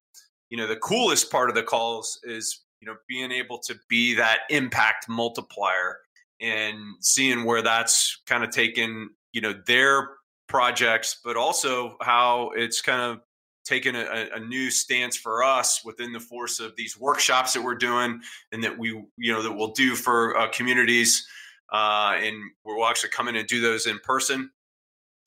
you 0.51 0.57
know, 0.57 0.67
the 0.67 0.77
coolest 0.77 1.31
part 1.31 1.49
of 1.49 1.55
the 1.55 1.63
calls 1.63 2.19
is, 2.25 2.65
you 2.81 2.87
know, 2.87 2.97
being 3.09 3.33
able 3.33 3.59
to 3.61 3.75
be 3.89 4.15
that 4.15 4.41
impact 4.51 5.09
multiplier 5.09 5.99
and 6.41 6.79
seeing 7.01 7.45
where 7.45 7.63
that's 7.63 8.21
kind 8.27 8.45
of 8.45 8.51
taken, 8.51 9.11
you 9.33 9.41
know, 9.41 9.55
their 9.67 10.11
projects, 10.49 11.21
but 11.25 11.37
also 11.37 11.97
how 12.01 12.51
it's 12.55 12.81
kind 12.81 13.01
of 13.01 13.21
taken 13.67 13.97
a, 13.97 14.29
a, 14.35 14.41
new 14.41 14.71
stance 14.71 15.17
for 15.17 15.43
us 15.43 15.85
within 15.85 16.13
the 16.13 16.21
force 16.21 16.61
of 16.61 16.75
these 16.77 16.97
workshops 16.97 17.53
that 17.53 17.63
we're 17.63 17.75
doing 17.75 18.21
and 18.53 18.63
that 18.63 18.79
we 18.79 18.91
you 19.19 19.33
know 19.33 19.43
that 19.43 19.53
we'll 19.53 19.73
do 19.73 19.97
for 19.97 20.37
uh, 20.39 20.49
communities 20.51 21.27
uh, 21.73 22.15
and 22.17 22.37
we'll 22.65 22.87
actually 22.87 23.11
come 23.11 23.29
in 23.29 23.37
and 23.37 23.49
do 23.49 23.61
those 23.61 23.87
in 23.87 23.99
person 24.01 24.51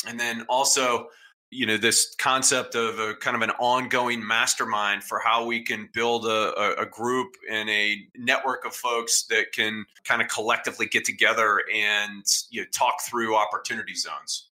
and 0.08 0.20
then 0.20 0.46
also 0.50 1.08
you 1.52 1.66
know 1.66 1.78
this 1.78 2.16
concept 2.20 2.76
of 2.76 3.00
a 3.00 3.16
kind 3.16 3.36
of 3.36 3.42
an 3.42 3.50
ongoing 3.60 4.26
mastermind 4.26 5.04
for 5.04 5.20
how 5.20 5.46
we 5.46 5.64
can 5.64 5.90
build 5.94 6.26
a, 6.26 6.80
a 6.80 6.86
group 6.86 7.36
and 7.50 7.70
a 7.70 7.98
network 8.16 8.66
of 8.66 8.74
folks 8.74 9.24
that 9.24 9.52
can 9.52 9.86
kind 10.04 10.22
of 10.22 10.28
collectively 10.28 10.86
get 10.86 11.04
together 11.04 11.64
and 11.74 12.24
you 12.52 12.62
know, 12.62 12.68
talk 12.72 13.02
through 13.02 13.36
opportunity 13.36 13.96
zones 13.96 14.50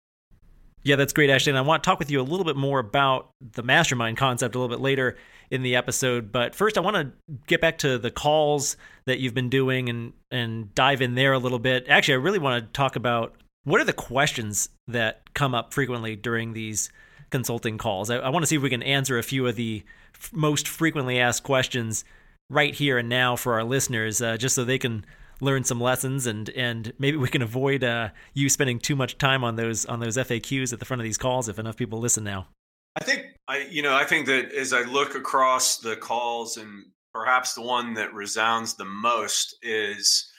yeah, 0.86 0.98
that's 0.98 1.14
great, 1.14 1.30
Ashley. 1.30 1.52
And 1.52 1.58
I 1.58 1.62
want 1.62 1.82
to 1.82 1.90
talk 1.90 1.98
with 1.98 2.12
you 2.12 2.20
a 2.20 2.24
little 2.24 2.44
bit 2.44 2.58
more 2.58 2.80
about 2.80 3.32
the 3.40 3.64
mastermind 3.64 4.18
concept 4.18 4.54
a 4.54 4.60
little 4.60 4.76
bit 4.76 4.82
later 4.82 5.16
in 5.54 5.62
the 5.62 5.76
episode. 5.76 6.32
But 6.32 6.56
first, 6.56 6.80
I 6.80 6.82
want 6.82 6.98
to 6.98 7.12
get 7.46 7.62
back 7.62 7.78
to 7.80 8.00
the 8.00 8.10
calls 8.10 8.76
that 9.06 9.20
you've 9.20 9.36
been 9.36 9.50
doing 9.50 9.88
and 9.88 10.14
and 10.32 10.74
dive 10.74 11.02
in 11.02 11.14
there 11.14 11.32
a 11.32 11.38
little 11.38 11.60
bit. 11.60 11.86
Actually, 11.88 12.16
I 12.16 12.18
really 12.18 12.40
want 12.40 12.66
to 12.66 12.74
talk 12.74 12.96
about 12.96 13.36
what 13.64 13.80
are 13.80 13.86
the 13.86 13.94
questions 13.94 14.70
that 14.88 15.32
come 15.36 15.54
up 15.54 15.72
frequently 15.72 16.16
during 16.16 16.54
these 16.54 16.90
consulting 17.30 17.78
calls. 17.78 18.10
I, 18.10 18.16
I 18.16 18.30
want 18.30 18.42
to 18.42 18.48
see 18.48 18.56
if 18.56 18.64
we 18.64 18.70
can 18.72 18.82
answer 18.82 19.20
a 19.20 19.24
few 19.24 19.46
of 19.46 19.56
the 19.56 19.84
f- 20.16 20.34
most 20.34 20.68
frequently 20.68 21.20
asked 21.20 21.44
questions 21.44 22.04
right 22.50 22.74
here 22.74 22.98
and 22.98 23.08
now 23.08 23.36
for 23.36 23.54
our 23.54 23.64
listeners, 23.64 24.24
uh, 24.24 24.38
just 24.38 24.56
so 24.56 24.64
they 24.64 24.80
can 24.80 25.06
learn 25.40 25.64
some 25.64 25.80
lessons 25.80 26.26
and 26.26 26.50
and 26.50 26.94
maybe 26.98 27.18
we 27.18 27.30
can 27.30 27.44
avoid 27.44 27.84
uh, 27.84 28.10
you 28.34 28.50
spending 28.50 28.80
too 28.80 28.96
much 28.96 29.20
time 29.20 29.44
on 29.44 29.56
those 29.56 29.86
on 29.86 30.00
those 30.00 30.18
FAQs 30.18 30.74
at 30.74 30.80
the 30.80 30.86
front 30.86 31.00
of 31.00 31.04
these 31.04 31.18
calls 31.20 31.48
if 31.48 31.60
enough 31.60 31.78
people 31.78 32.00
listen 32.00 32.24
now. 32.24 32.48
I 32.96 33.04
think 33.04 33.26
I 33.48 33.68
you 33.70 33.82
know 33.82 33.96
I 33.96 34.04
think 34.04 34.28
that 34.28 34.52
as 34.54 34.74
I 34.74 34.82
look 34.84 35.16
across 35.16 35.78
the 35.78 35.96
calls 35.96 36.58
and 36.58 36.86
perhaps 37.14 37.54
the 37.54 37.62
one 37.62 37.94
that 37.96 38.14
resounds 38.14 38.76
the 38.76 38.86
most 38.86 39.56
is 39.62 40.30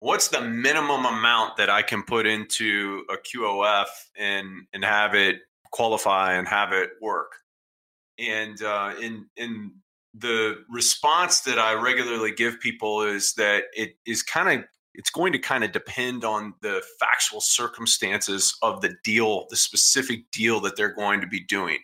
what's 0.00 0.28
the 0.28 0.40
minimum 0.40 1.06
amount 1.06 1.56
that 1.56 1.70
I 1.70 1.82
can 1.82 2.02
put 2.02 2.26
into 2.26 3.04
a 3.10 3.16
QOF 3.16 3.86
and 4.18 4.66
and 4.72 4.84
have 4.84 5.14
it 5.14 5.38
qualify 5.72 6.34
and 6.34 6.46
have 6.46 6.72
it 6.72 6.90
work. 7.00 7.32
And 8.18 8.62
uh, 8.62 8.94
in 9.00 9.26
in 9.36 9.72
the 10.16 10.64
response 10.70 11.40
that 11.40 11.58
I 11.58 11.74
regularly 11.74 12.32
give 12.32 12.60
people 12.60 13.02
is 13.02 13.32
that 13.34 13.64
it 13.74 13.96
is 14.06 14.22
kind 14.22 14.60
of 14.60 14.64
it's 14.94 15.10
going 15.10 15.32
to 15.32 15.38
kind 15.38 15.64
of 15.64 15.72
depend 15.72 16.24
on 16.24 16.54
the 16.60 16.80
factual 17.00 17.40
circumstances 17.40 18.56
of 18.62 18.80
the 18.80 18.94
deal, 19.02 19.46
the 19.50 19.56
specific 19.56 20.30
deal 20.30 20.60
that 20.60 20.76
they're 20.76 20.94
going 20.94 21.20
to 21.20 21.26
be 21.26 21.40
doing. 21.40 21.78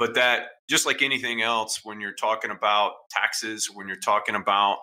But 0.00 0.14
that 0.14 0.44
just 0.66 0.86
like 0.86 1.02
anything 1.02 1.42
else, 1.42 1.84
when 1.84 2.00
you're 2.00 2.14
talking 2.14 2.50
about 2.50 2.92
taxes, 3.10 3.66
when 3.70 3.86
you're 3.86 3.98
talking 3.98 4.34
about 4.34 4.78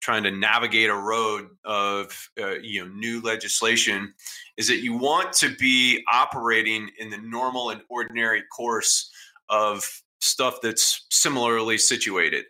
trying 0.00 0.24
to 0.24 0.32
navigate 0.32 0.90
a 0.90 0.94
road 0.94 1.46
of 1.64 2.28
uh, 2.38 2.58
you 2.58 2.84
know 2.84 2.92
new 2.92 3.20
legislation, 3.20 4.12
is 4.56 4.66
that 4.66 4.78
you 4.78 4.98
want 4.98 5.32
to 5.34 5.54
be 5.54 6.02
operating 6.12 6.90
in 6.98 7.10
the 7.10 7.16
normal 7.18 7.70
and 7.70 7.80
ordinary 7.88 8.42
course 8.54 9.08
of 9.48 9.84
stuff 10.20 10.56
that's 10.60 11.06
similarly 11.12 11.78
situated. 11.78 12.44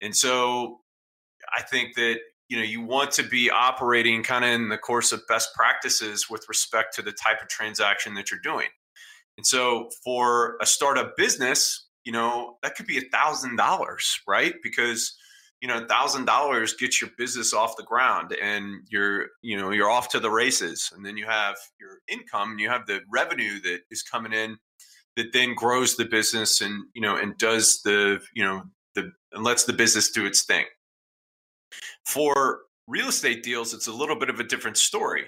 And 0.00 0.16
so 0.16 0.80
I 1.56 1.62
think 1.62 1.94
that 1.94 2.18
you 2.48 2.56
know 2.56 2.64
you 2.64 2.80
want 2.80 3.12
to 3.12 3.22
be 3.22 3.50
operating 3.50 4.24
kind 4.24 4.44
of 4.44 4.50
in 4.50 4.68
the 4.68 4.78
course 4.78 5.12
of 5.12 5.22
best 5.28 5.54
practices 5.54 6.28
with 6.28 6.44
respect 6.48 6.92
to 6.96 7.02
the 7.02 7.12
type 7.12 7.40
of 7.40 7.46
transaction 7.46 8.14
that 8.14 8.32
you're 8.32 8.40
doing. 8.40 8.66
And 9.36 9.46
so 9.46 9.88
for 10.04 10.56
a 10.60 10.66
startup 10.66 11.16
business, 11.16 11.88
you 12.04 12.12
know, 12.12 12.58
that 12.62 12.74
could 12.76 12.86
be 12.86 12.98
a 12.98 13.08
thousand 13.12 13.56
dollars, 13.56 14.20
right? 14.26 14.54
Because 14.62 15.16
you 15.60 15.68
know, 15.68 15.86
thousand 15.86 16.24
dollars 16.24 16.74
gets 16.74 17.00
your 17.00 17.10
business 17.16 17.54
off 17.54 17.76
the 17.76 17.84
ground 17.84 18.34
and 18.42 18.80
you're, 18.88 19.28
you 19.42 19.56
know, 19.56 19.70
you're 19.70 19.88
off 19.88 20.08
to 20.08 20.18
the 20.18 20.28
races. 20.28 20.90
And 20.92 21.06
then 21.06 21.16
you 21.16 21.24
have 21.26 21.54
your 21.78 21.98
income 22.08 22.50
and 22.50 22.58
you 22.58 22.68
have 22.68 22.84
the 22.88 23.00
revenue 23.08 23.60
that 23.60 23.82
is 23.88 24.02
coming 24.02 24.32
in 24.32 24.58
that 25.16 25.32
then 25.32 25.54
grows 25.54 25.96
the 25.96 26.04
business 26.04 26.60
and 26.60 26.84
you 26.94 27.02
know 27.02 27.16
and 27.16 27.36
does 27.38 27.82
the 27.82 28.20
you 28.34 28.42
know 28.42 28.62
the 28.94 29.10
and 29.32 29.44
lets 29.44 29.64
the 29.64 29.72
business 29.72 30.10
do 30.10 30.26
its 30.26 30.44
thing 30.44 30.64
for 32.06 32.60
real 32.86 33.08
estate 33.08 33.42
deals 33.42 33.74
it's 33.74 33.86
a 33.86 33.92
little 33.92 34.18
bit 34.18 34.30
of 34.30 34.40
a 34.40 34.44
different 34.44 34.76
story 34.76 35.24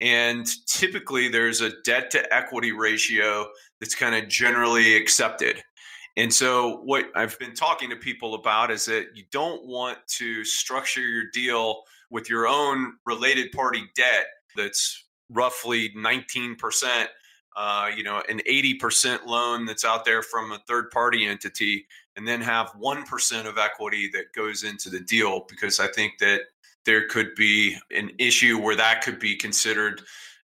and 0.00 0.46
typically 0.66 1.28
there's 1.28 1.60
a 1.60 1.72
debt 1.84 2.10
to 2.12 2.34
equity 2.34 2.72
ratio 2.72 3.48
that's 3.80 3.94
kind 3.94 4.14
of 4.14 4.28
generally 4.28 4.96
accepted. 4.96 5.62
And 6.16 6.32
so 6.32 6.78
what 6.84 7.06
i've 7.14 7.38
been 7.38 7.54
talking 7.54 7.90
to 7.90 7.96
people 7.96 8.34
about 8.34 8.70
is 8.70 8.84
that 8.86 9.08
you 9.14 9.24
don't 9.30 9.64
want 9.66 9.98
to 10.18 10.44
structure 10.44 11.00
your 11.00 11.30
deal 11.32 11.82
with 12.10 12.28
your 12.28 12.48
own 12.48 12.94
related 13.06 13.52
party 13.52 13.84
debt 13.94 14.26
that's 14.56 15.04
roughly 15.30 15.90
19% 15.90 17.06
uh, 17.58 17.90
you 17.96 18.04
know, 18.04 18.22
an 18.28 18.40
80% 18.48 19.26
loan 19.26 19.66
that's 19.66 19.84
out 19.84 20.04
there 20.04 20.22
from 20.22 20.52
a 20.52 20.60
third 20.68 20.92
party 20.92 21.26
entity, 21.26 21.88
and 22.14 22.26
then 22.26 22.40
have 22.40 22.68
1% 22.80 23.46
of 23.46 23.58
equity 23.58 24.08
that 24.12 24.32
goes 24.32 24.62
into 24.62 24.88
the 24.88 25.00
deal, 25.00 25.44
because 25.48 25.80
I 25.80 25.88
think 25.88 26.18
that 26.20 26.42
there 26.88 27.06
could 27.06 27.34
be 27.34 27.76
an 27.94 28.10
issue 28.18 28.58
where 28.58 28.74
that 28.74 29.02
could 29.02 29.18
be 29.18 29.36
considered, 29.36 30.00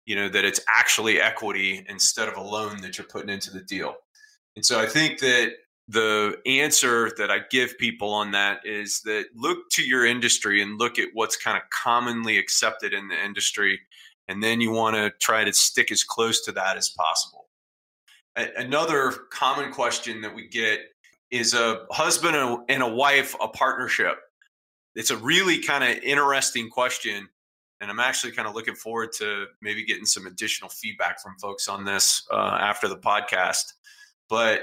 you 0.06 0.14
know, 0.14 0.28
that 0.28 0.44
it's 0.44 0.60
actually 0.72 1.20
equity 1.20 1.84
instead 1.88 2.28
of 2.28 2.36
a 2.36 2.40
loan 2.40 2.80
that 2.80 2.96
you're 2.96 3.08
putting 3.08 3.28
into 3.28 3.50
the 3.50 3.62
deal. 3.62 3.96
And 4.54 4.64
so 4.64 4.78
I 4.78 4.86
think 4.86 5.18
that 5.18 5.54
the 5.88 6.38
answer 6.46 7.10
that 7.18 7.28
I 7.28 7.40
give 7.50 7.76
people 7.76 8.12
on 8.12 8.30
that 8.30 8.60
is 8.64 9.00
that 9.00 9.24
look 9.34 9.68
to 9.70 9.82
your 9.82 10.06
industry 10.06 10.62
and 10.62 10.78
look 10.78 10.96
at 10.96 11.08
what's 11.12 11.36
kind 11.36 11.56
of 11.56 11.64
commonly 11.70 12.38
accepted 12.38 12.92
in 12.92 13.08
the 13.08 13.24
industry 13.24 13.80
and 14.28 14.40
then 14.40 14.60
you 14.60 14.70
want 14.70 14.94
to 14.94 15.10
try 15.18 15.42
to 15.42 15.52
stick 15.52 15.90
as 15.90 16.04
close 16.04 16.44
to 16.44 16.52
that 16.52 16.76
as 16.76 16.90
possible. 16.90 17.48
A- 18.36 18.52
another 18.58 19.10
common 19.32 19.72
question 19.72 20.20
that 20.20 20.32
we 20.32 20.46
get 20.46 20.82
is 21.32 21.52
a 21.52 21.86
husband 21.90 22.36
and 22.68 22.80
a 22.80 22.88
wife 22.88 23.34
a 23.40 23.48
partnership? 23.48 24.18
It's 24.98 25.12
a 25.12 25.16
really 25.16 25.62
kind 25.62 25.84
of 25.84 26.02
interesting 26.02 26.68
question. 26.68 27.28
And 27.80 27.88
I'm 27.88 28.00
actually 28.00 28.32
kind 28.32 28.48
of 28.48 28.56
looking 28.56 28.74
forward 28.74 29.12
to 29.18 29.46
maybe 29.62 29.84
getting 29.84 30.04
some 30.04 30.26
additional 30.26 30.68
feedback 30.68 31.22
from 31.22 31.36
folks 31.40 31.68
on 31.68 31.84
this 31.84 32.26
uh, 32.32 32.58
after 32.60 32.88
the 32.88 32.96
podcast. 32.96 33.74
But, 34.28 34.62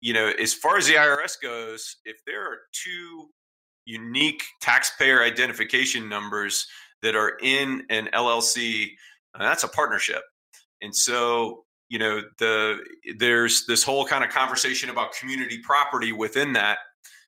you 0.00 0.14
know, 0.14 0.32
as 0.40 0.54
far 0.54 0.78
as 0.78 0.86
the 0.86 0.94
IRS 0.94 1.34
goes, 1.42 1.98
if 2.06 2.16
there 2.26 2.42
are 2.42 2.60
two 2.72 3.28
unique 3.84 4.42
taxpayer 4.62 5.22
identification 5.22 6.08
numbers 6.08 6.66
that 7.02 7.14
are 7.14 7.36
in 7.42 7.84
an 7.90 8.08
LLC, 8.14 8.92
uh, 9.34 9.42
that's 9.42 9.64
a 9.64 9.68
partnership. 9.68 10.22
And 10.80 10.96
so, 10.96 11.66
you 11.90 11.98
know, 11.98 12.22
the 12.38 12.78
there's 13.18 13.66
this 13.66 13.82
whole 13.82 14.06
kind 14.06 14.24
of 14.24 14.30
conversation 14.30 14.88
about 14.88 15.12
community 15.12 15.58
property 15.58 16.12
within 16.12 16.54
that. 16.54 16.78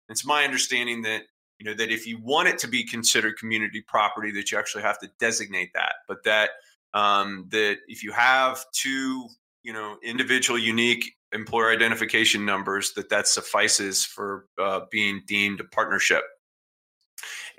It's 0.09 0.25
my 0.25 0.45
understanding 0.45 1.03
that 1.03 1.25
you 1.59 1.65
know 1.65 1.75
that 1.75 1.91
if 1.91 2.07
you 2.07 2.19
want 2.21 2.49
it 2.49 2.59
to 2.59 2.69
be 2.69 2.85
considered 2.85 3.37
community 3.39 3.81
property, 3.81 4.31
that 4.33 4.51
you 4.51 4.59
actually 4.59 4.83
have 4.83 4.99
to 5.01 5.11
designate 5.19 5.73
that. 5.75 5.95
But 6.07 6.23
that 6.25 6.51
um, 6.95 7.47
that 7.51 7.79
if 7.89 8.03
you 8.03 8.13
have 8.13 8.65
two, 8.73 9.27
you 9.63 9.73
know, 9.73 9.97
individual 10.03 10.59
unique 10.59 11.15
employer 11.33 11.71
identification 11.71 12.45
numbers, 12.45 12.93
that 12.95 13.11
that 13.11 13.27
suffices 13.27 14.05
for 14.05 14.47
uh, 14.59 14.81
being 14.91 15.23
deemed 15.27 15.61
a 15.61 15.65
partnership. 15.65 16.23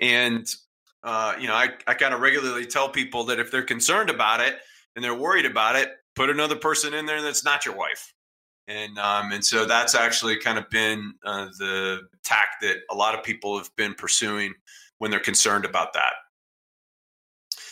And 0.00 0.46
uh, 1.02 1.34
you 1.38 1.46
know, 1.46 1.54
I, 1.54 1.70
I 1.86 1.94
kind 1.94 2.14
of 2.14 2.20
regularly 2.20 2.66
tell 2.66 2.88
people 2.88 3.24
that 3.24 3.38
if 3.38 3.50
they're 3.50 3.62
concerned 3.62 4.10
about 4.10 4.40
it 4.40 4.56
and 4.94 5.04
they're 5.04 5.14
worried 5.14 5.46
about 5.46 5.76
it, 5.76 5.90
put 6.14 6.30
another 6.30 6.56
person 6.56 6.94
in 6.94 7.06
there 7.06 7.22
that's 7.22 7.44
not 7.44 7.64
your 7.64 7.76
wife. 7.76 8.12
And 8.68 8.98
um, 8.98 9.32
and 9.32 9.44
so 9.44 9.64
that's 9.64 9.94
actually 9.94 10.36
kind 10.36 10.58
of 10.58 10.68
been 10.70 11.14
uh, 11.24 11.46
the 11.58 12.02
tack 12.22 12.60
that 12.62 12.78
a 12.90 12.94
lot 12.94 13.18
of 13.18 13.24
people 13.24 13.58
have 13.58 13.74
been 13.76 13.94
pursuing 13.94 14.54
when 14.98 15.10
they're 15.10 15.18
concerned 15.18 15.64
about 15.64 15.92
that. 15.94 16.12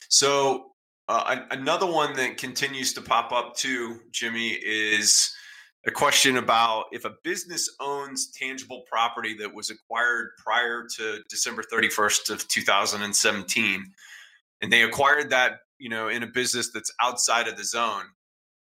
So 0.08 0.72
uh, 1.08 1.42
another 1.50 1.86
one 1.86 2.14
that 2.16 2.36
continues 2.36 2.92
to 2.94 3.02
pop 3.02 3.32
up 3.32 3.54
too, 3.54 4.00
Jimmy, 4.10 4.48
is 4.48 5.32
a 5.86 5.90
question 5.90 6.38
about 6.38 6.86
if 6.90 7.04
a 7.04 7.12
business 7.22 7.76
owns 7.80 8.32
tangible 8.32 8.82
property 8.90 9.36
that 9.38 9.54
was 9.54 9.70
acquired 9.70 10.30
prior 10.38 10.86
to 10.96 11.20
December 11.28 11.62
31st 11.62 12.30
of 12.30 12.48
2017 12.48 13.92
and 14.60 14.72
they 14.72 14.82
acquired 14.82 15.30
that 15.30 15.60
you 15.78 15.88
know, 15.88 16.08
in 16.08 16.22
a 16.22 16.26
business 16.26 16.70
that's 16.72 16.92
outside 17.00 17.48
of 17.48 17.56
the 17.56 17.64
zone, 17.64 18.04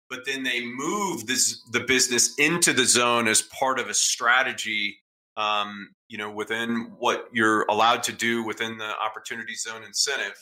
but 0.09 0.25
then 0.25 0.43
they 0.43 0.63
move 0.65 1.25
this 1.27 1.61
the 1.71 1.81
business 1.81 2.35
into 2.37 2.73
the 2.73 2.85
zone 2.85 3.27
as 3.27 3.41
part 3.41 3.79
of 3.79 3.87
a 3.87 3.93
strategy 3.93 4.97
um, 5.35 5.89
you 6.07 6.17
know, 6.17 6.29
within 6.29 6.91
what 6.99 7.27
you're 7.33 7.63
allowed 7.63 8.03
to 8.03 8.11
do 8.11 8.43
within 8.43 8.77
the 8.77 8.91
opportunity 8.99 9.55
zone 9.55 9.83
incentive. 9.83 10.37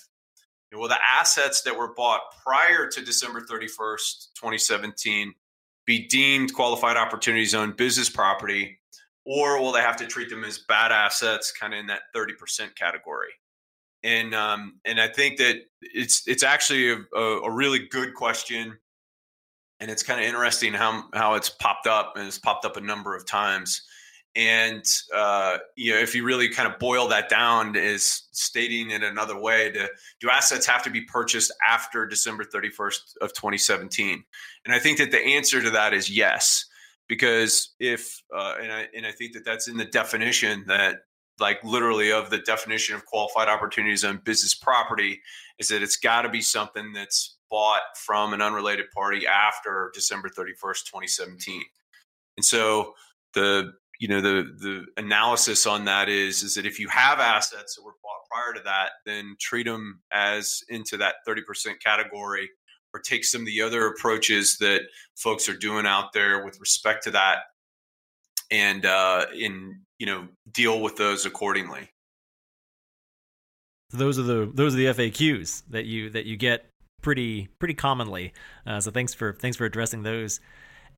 Will 0.73 0.87
the 0.87 0.99
assets 1.19 1.61
that 1.63 1.77
were 1.77 1.93
bought 1.93 2.21
prior 2.45 2.87
to 2.87 3.03
December 3.03 3.41
31st, 3.41 4.33
2017, 4.35 5.33
be 5.85 6.07
deemed 6.07 6.53
qualified 6.53 6.95
opportunity 6.95 7.43
zone 7.43 7.73
business 7.77 8.09
property, 8.09 8.79
or 9.25 9.59
will 9.59 9.73
they 9.73 9.81
have 9.81 9.97
to 9.97 10.07
treat 10.07 10.29
them 10.29 10.45
as 10.45 10.59
bad 10.59 10.93
assets, 10.93 11.51
kind 11.51 11.73
of 11.73 11.79
in 11.81 11.87
that 11.87 12.03
30% 12.15 12.73
category? 12.75 13.31
And 14.03 14.33
um, 14.33 14.79
and 14.85 14.99
I 14.99 15.09
think 15.09 15.37
that 15.37 15.57
it's 15.81 16.23
it's 16.25 16.41
actually 16.41 16.91
a, 16.91 17.19
a 17.19 17.51
really 17.51 17.87
good 17.87 18.15
question, 18.15 18.77
and 19.81 19.89
it's 19.89 20.03
kind 20.03 20.19
of 20.19 20.25
interesting 20.25 20.73
how 20.73 21.03
how 21.13 21.33
it's 21.33 21.49
popped 21.49 21.87
up 21.87 22.13
and 22.15 22.27
it's 22.27 22.37
popped 22.37 22.63
up 22.63 22.77
a 22.77 22.81
number 22.81 23.15
of 23.15 23.25
times. 23.25 23.81
And 24.33 24.85
uh, 25.13 25.57
you 25.75 25.91
know, 25.91 25.97
if 25.97 26.15
you 26.15 26.23
really 26.23 26.47
kind 26.47 26.71
of 26.71 26.79
boil 26.79 27.09
that 27.09 27.27
down, 27.27 27.75
is 27.75 28.29
stating 28.31 28.91
it 28.91 29.03
another 29.03 29.37
way: 29.37 29.71
to 29.71 29.89
do 30.21 30.29
assets 30.29 30.65
have 30.67 30.83
to 30.83 30.89
be 30.89 31.01
purchased 31.01 31.51
after 31.67 32.05
December 32.05 32.45
thirty 32.45 32.69
first 32.69 33.17
of 33.19 33.33
twenty 33.33 33.57
seventeen? 33.57 34.23
And 34.63 34.73
I 34.73 34.79
think 34.79 34.99
that 34.99 35.11
the 35.11 35.19
answer 35.19 35.61
to 35.61 35.71
that 35.71 35.93
is 35.93 36.09
yes, 36.09 36.65
because 37.09 37.73
if 37.79 38.21
uh, 38.33 38.53
and 38.61 38.71
I 38.71 38.87
and 38.95 39.05
I 39.05 39.11
think 39.11 39.33
that 39.33 39.43
that's 39.43 39.67
in 39.67 39.75
the 39.75 39.85
definition 39.85 40.63
that 40.67 40.99
like 41.39 41.61
literally 41.63 42.11
of 42.13 42.29
the 42.29 42.37
definition 42.37 42.95
of 42.95 43.05
qualified 43.05 43.49
opportunity 43.49 43.95
zone 43.95 44.21
business 44.23 44.53
property 44.53 45.19
is 45.57 45.69
that 45.69 45.81
it's 45.81 45.97
got 45.97 46.21
to 46.21 46.29
be 46.29 46.41
something 46.41 46.93
that's 46.93 47.35
bought 47.51 47.81
from 47.95 48.33
an 48.33 48.41
unrelated 48.41 48.85
party 48.95 49.27
after 49.27 49.91
December 49.93 50.29
31st, 50.29 50.85
2017. 50.85 51.61
And 52.37 52.45
so 52.45 52.93
the 53.33 53.73
you 53.99 54.07
know 54.07 54.19
the 54.19 54.51
the 54.57 54.85
analysis 54.97 55.67
on 55.67 55.85
that 55.85 56.09
is 56.09 56.41
is 56.41 56.55
that 56.55 56.65
if 56.65 56.79
you 56.79 56.87
have 56.89 57.19
assets 57.19 57.75
that 57.75 57.83
were 57.83 57.93
bought 58.01 58.25
prior 58.29 58.53
to 58.53 58.63
that 58.63 58.91
then 59.05 59.35
treat 59.39 59.67
them 59.67 60.01
as 60.11 60.61
into 60.69 60.97
that 60.97 61.15
30% 61.27 61.79
category 61.83 62.49
or 62.93 62.99
take 62.99 63.23
some 63.23 63.41
of 63.41 63.47
the 63.47 63.61
other 63.61 63.87
approaches 63.87 64.57
that 64.57 64.81
folks 65.15 65.47
are 65.47 65.55
doing 65.55 65.85
out 65.85 66.13
there 66.13 66.43
with 66.43 66.59
respect 66.59 67.03
to 67.03 67.11
that 67.11 67.39
and 68.49 68.85
uh 68.85 69.27
in 69.35 69.79
you 69.99 70.07
know 70.07 70.27
deal 70.51 70.81
with 70.81 70.95
those 70.97 71.25
accordingly 71.25 71.87
those 73.91 74.17
are 74.17 74.23
the 74.23 74.51
those 74.53 74.73
are 74.73 74.77
the 74.77 74.85
FAQs 74.85 75.63
that 75.69 75.85
you 75.85 76.09
that 76.09 76.25
you 76.25 76.37
get 76.37 76.70
pretty 77.01 77.49
pretty 77.59 77.73
commonly 77.73 78.33
uh, 78.65 78.79
so 78.79 78.91
thanks 78.91 79.13
for 79.13 79.33
thanks 79.33 79.57
for 79.57 79.65
addressing 79.65 80.03
those 80.03 80.39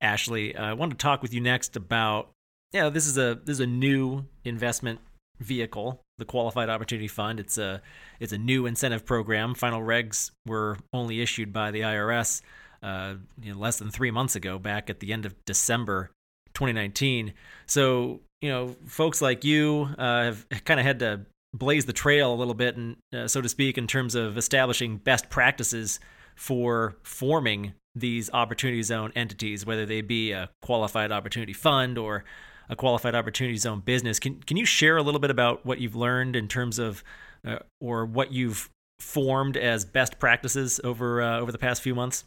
Ashley, 0.03 0.55
uh, 0.55 0.65
I 0.65 0.73
want 0.73 0.91
to 0.91 0.97
talk 0.97 1.21
with 1.21 1.33
you 1.33 1.39
next 1.39 1.75
about 1.75 2.29
yeah, 2.73 2.89
this 2.89 3.07
is 3.07 3.17
a 3.17 3.39
this 3.43 3.55
is 3.55 3.59
a 3.61 3.67
new 3.67 4.25
investment 4.43 4.99
vehicle, 5.39 6.01
the 6.17 6.25
Qualified 6.25 6.69
Opportunity 6.69 7.07
Fund. 7.07 7.39
It's 7.39 7.57
a 7.57 7.81
it's 8.19 8.33
a 8.33 8.37
new 8.37 8.65
incentive 8.65 9.05
program. 9.05 9.55
Final 9.55 9.81
regs 9.81 10.31
were 10.45 10.77
only 10.91 11.21
issued 11.21 11.53
by 11.53 11.71
the 11.71 11.81
IRS 11.81 12.41
uh, 12.81 13.15
you 13.41 13.53
know, 13.53 13.59
less 13.59 13.77
than 13.77 13.91
three 13.91 14.11
months 14.11 14.35
ago, 14.35 14.59
back 14.59 14.89
at 14.89 14.99
the 14.99 15.13
end 15.13 15.25
of 15.25 15.33
December 15.45 16.11
2019. 16.53 17.33
So 17.65 18.19
you 18.41 18.49
know, 18.49 18.75
folks 18.85 19.21
like 19.21 19.45
you 19.45 19.87
uh, 19.97 20.23
have 20.23 20.45
kind 20.65 20.79
of 20.81 20.85
had 20.85 20.99
to 20.99 21.21
blaze 21.53 21.85
the 21.85 21.93
trail 21.93 22.33
a 22.33 22.35
little 22.35 22.53
bit, 22.53 22.75
and 22.75 22.97
uh, 23.13 23.27
so 23.27 23.41
to 23.41 23.49
speak, 23.49 23.77
in 23.77 23.87
terms 23.87 24.15
of 24.15 24.37
establishing 24.37 24.97
best 24.97 25.29
practices 25.29 25.99
for 26.35 26.97
forming 27.03 27.73
these 27.95 28.29
opportunity 28.31 28.81
zone 28.81 29.11
entities, 29.15 29.65
whether 29.65 29.85
they 29.85 30.01
be 30.01 30.31
a 30.31 30.49
qualified 30.61 31.11
opportunity 31.11 31.53
fund 31.53 31.97
or 31.97 32.23
a 32.69 32.75
qualified 32.75 33.13
opportunity 33.13 33.57
zone 33.57 33.81
business. 33.81 34.19
Can 34.19 34.41
can 34.41 34.57
you 34.57 34.65
share 34.65 34.97
a 34.97 35.03
little 35.03 35.19
bit 35.19 35.29
about 35.29 35.65
what 35.65 35.79
you've 35.79 35.95
learned 35.95 36.35
in 36.35 36.47
terms 36.47 36.79
of 36.79 37.03
uh, 37.45 37.59
or 37.79 38.05
what 38.05 38.31
you've 38.31 38.69
formed 38.99 39.57
as 39.57 39.85
best 39.85 40.19
practices 40.19 40.79
over 40.83 41.21
uh, 41.21 41.39
over 41.39 41.51
the 41.51 41.57
past 41.57 41.81
few 41.81 41.93
months? 41.93 42.23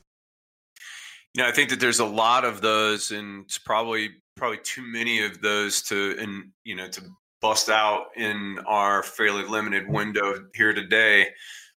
You 1.35 1.43
know, 1.43 1.49
I 1.49 1.53
think 1.53 1.71
that 1.71 1.81
there's 1.81 1.99
a 1.99 2.07
lot 2.07 2.45
of 2.45 2.61
those, 2.61 3.11
and 3.11 3.45
it's 3.45 3.59
probably 3.59 4.11
probably 4.37 4.59
too 4.59 4.83
many 4.83 5.25
of 5.25 5.41
those 5.41 5.83
to 5.83 6.17
and 6.19 6.51
you 6.65 6.77
know 6.77 6.89
to 6.89 7.03
bust 7.41 7.69
out 7.69 8.07
in 8.17 8.59
our 8.67 9.03
fairly 9.03 9.45
limited 9.45 9.89
window 9.89 10.47
here 10.55 10.73
today. 10.73 11.29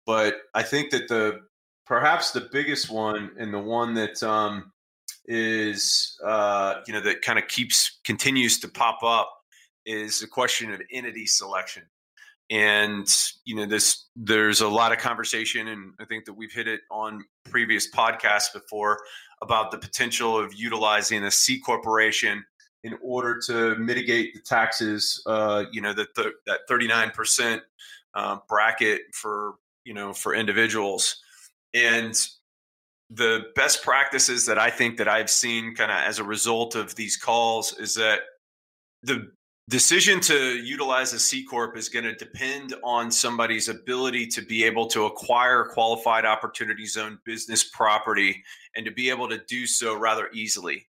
But 0.05 0.37
I 0.55 0.63
think 0.63 0.91
that 0.91 1.09
the 1.09 1.41
perhaps 1.87 2.31
the 2.31 2.49
biggest 2.53 2.91
one 2.91 3.31
and 3.39 3.53
the 3.53 3.59
one 3.59 3.95
that 3.95 4.23
um, 4.23 4.73
is 5.27 6.19
uh, 6.25 6.81
you 6.87 6.93
know 6.93 7.01
that 7.01 7.23
kind 7.23 7.39
of 7.39 7.49
keeps 7.49 7.99
continues 8.05 8.59
to 8.61 8.69
pop 8.69 9.03
up 9.03 9.31
is 9.85 10.21
the 10.21 10.27
question 10.27 10.73
of 10.73 10.81
entity 10.93 11.27
selection 11.27 11.83
and 12.51 13.09
you 13.45 13.57
know 13.57 13.67
this 13.67 14.07
there's 14.15 14.61
a 14.61 14.69
lot 14.69 14.93
of 14.93 14.99
conversation 14.99 15.69
and 15.69 15.93
i 15.99 16.05
think 16.05 16.25
that 16.25 16.33
we've 16.33 16.53
hit 16.53 16.69
it 16.69 16.81
on 16.91 17.25
previous 17.51 17.91
podcasts 17.91 18.53
before 18.53 18.99
about 19.43 19.71
the 19.71 19.79
potential 19.79 20.39
of 20.39 20.55
utilizing 20.55 21.25
a 21.25 21.31
c 21.31 21.59
corporation 21.59 22.45
in 22.87 22.97
order 23.03 23.41
to 23.47 23.75
mitigate 23.77 24.33
the 24.33 24.41
taxes 24.41 25.23
uh, 25.27 25.65
you 25.73 25.81
know 25.81 25.93
that 25.93 26.15
the, 26.15 26.33
that 26.47 26.61
39% 26.71 27.61
uh, 28.15 28.39
bracket 28.49 29.03
for 29.13 29.55
you 29.85 29.93
know 29.93 30.13
for 30.13 30.35
individuals 30.35 31.21
and 31.75 32.29
the 33.11 33.47
best 33.55 33.83
practices 33.83 34.47
that 34.47 34.59
I 34.59 34.71
think 34.71 34.97
that 34.97 35.09
I've 35.09 35.31
seen 35.31 35.75
kind 35.75 35.91
of 35.91 35.99
as 35.99 36.19
a 36.19 36.25
result 36.25 36.75
of 36.75 36.95
these 36.97 37.17
calls 37.17 37.79
is 37.79 37.95
that 37.95 38.21
the 39.03 39.31
decision 39.69 40.21
to 40.21 40.57
utilize 40.57 41.13
a 41.13 41.19
C 41.19 41.45
corp 41.45 41.77
is 41.77 41.89
going 41.89 42.05
to 42.05 42.15
depend 42.15 42.75
on 42.83 43.11
somebody's 43.11 43.69
ability 43.69 44.27
to 44.29 44.43
be 44.43 44.65
able 44.65 44.87
to 44.89 45.05
acquire 45.05 45.65
qualified 45.65 46.25
opportunity 46.25 46.87
zone 46.87 47.19
business 47.25 47.65
property 47.65 48.43
and 48.75 48.85
to 48.85 48.93
be 48.93 49.11
able 49.11 49.29
to 49.29 49.39
do 49.49 49.67
so 49.67 49.97
rather 49.97 50.29
easily. 50.33 50.87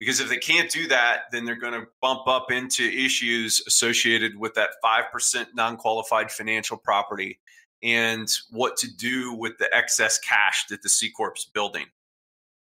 Because 0.00 0.20
if 0.20 0.28
they 0.28 0.36
can't 0.36 0.70
do 0.70 0.88
that, 0.88 1.22
then 1.30 1.44
they're 1.44 1.54
going 1.54 1.80
to 1.80 1.86
bump 2.02 2.26
up 2.26 2.50
into 2.50 2.84
issues 2.84 3.62
associated 3.66 4.36
with 4.36 4.54
that 4.54 4.70
5% 4.84 5.46
non 5.54 5.76
qualified 5.76 6.30
financial 6.30 6.76
property 6.76 7.38
and 7.82 8.28
what 8.50 8.76
to 8.78 8.88
do 8.96 9.34
with 9.34 9.58
the 9.58 9.72
excess 9.72 10.18
cash 10.18 10.66
that 10.70 10.82
the 10.82 10.88
C 10.88 11.10
Corp's 11.10 11.44
building. 11.44 11.86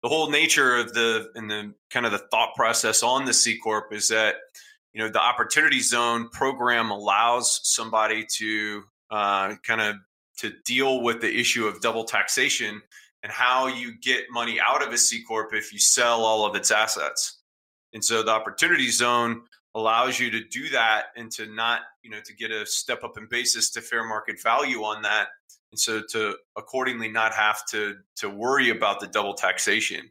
The 0.02 0.08
whole 0.08 0.30
nature 0.30 0.76
of 0.76 0.92
the 0.94 1.30
and 1.36 1.48
the 1.48 1.74
kind 1.90 2.04
of 2.04 2.12
the 2.12 2.18
thought 2.18 2.54
process 2.56 3.04
on 3.04 3.24
the 3.24 3.32
C 3.32 3.56
Corp 3.56 3.92
is 3.92 4.08
that 4.08 4.34
you 4.92 5.00
know 5.00 5.08
the 5.08 5.22
opportunity 5.22 5.80
zone 5.80 6.28
program 6.30 6.90
allows 6.90 7.60
somebody 7.62 8.26
to 8.38 8.82
uh, 9.10 9.54
kind 9.64 9.80
of 9.80 9.96
to 10.38 10.52
deal 10.64 11.02
with 11.02 11.20
the 11.20 11.32
issue 11.32 11.66
of 11.66 11.80
double 11.80 12.04
taxation 12.04 12.82
and 13.22 13.32
how 13.32 13.66
you 13.66 13.96
get 14.00 14.24
money 14.30 14.58
out 14.60 14.86
of 14.86 14.92
a 14.92 14.98
C 14.98 15.22
corp 15.22 15.54
if 15.54 15.72
you 15.72 15.78
sell 15.78 16.24
all 16.24 16.44
of 16.44 16.56
its 16.56 16.70
assets. 16.70 17.38
And 17.92 18.04
so 18.04 18.22
the 18.22 18.30
opportunity 18.30 18.90
zone 18.90 19.42
allows 19.74 20.18
you 20.18 20.30
to 20.30 20.44
do 20.44 20.68
that 20.70 21.06
and 21.16 21.30
to 21.32 21.46
not, 21.46 21.80
you 22.02 22.10
know, 22.10 22.20
to 22.24 22.34
get 22.34 22.50
a 22.50 22.66
step 22.66 23.04
up 23.04 23.16
in 23.16 23.26
basis 23.26 23.70
to 23.70 23.80
fair 23.80 24.04
market 24.04 24.42
value 24.42 24.82
on 24.82 25.02
that. 25.02 25.28
And 25.70 25.78
so 25.78 26.02
to 26.10 26.36
accordingly 26.56 27.08
not 27.08 27.32
have 27.32 27.66
to 27.68 27.96
to 28.16 28.28
worry 28.28 28.70
about 28.70 29.00
the 29.00 29.06
double 29.06 29.34
taxation. 29.34 30.10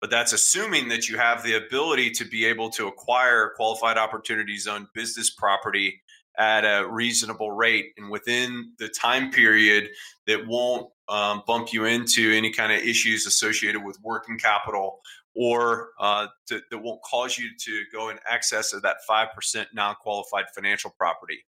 But 0.00 0.10
that's 0.10 0.32
assuming 0.32 0.88
that 0.88 1.08
you 1.08 1.18
have 1.18 1.42
the 1.42 1.54
ability 1.54 2.10
to 2.12 2.24
be 2.24 2.46
able 2.46 2.70
to 2.70 2.88
acquire 2.88 3.52
qualified 3.56 3.98
opportunity 3.98 4.56
zone 4.56 4.88
business 4.94 5.30
property 5.30 6.00
at 6.38 6.64
a 6.64 6.88
reasonable 6.88 7.50
rate 7.50 7.92
and 7.98 8.10
within 8.10 8.72
the 8.78 8.88
time 8.88 9.30
period 9.30 9.88
that 10.26 10.46
won't 10.46 10.88
um, 11.10 11.42
bump 11.46 11.72
you 11.72 11.84
into 11.84 12.32
any 12.32 12.52
kind 12.52 12.72
of 12.72 12.78
issues 12.78 13.26
associated 13.26 13.82
with 13.84 13.98
working 14.02 14.38
capital 14.38 15.00
or 15.34 15.90
uh, 15.98 16.28
to, 16.46 16.60
that 16.70 16.78
won't 16.78 17.02
cause 17.02 17.36
you 17.36 17.50
to 17.58 17.82
go 17.92 18.08
in 18.08 18.18
excess 18.30 18.72
of 18.72 18.82
that 18.82 18.96
5% 19.08 19.66
non 19.74 19.94
qualified 19.96 20.46
financial 20.54 20.94
property. 20.96 21.44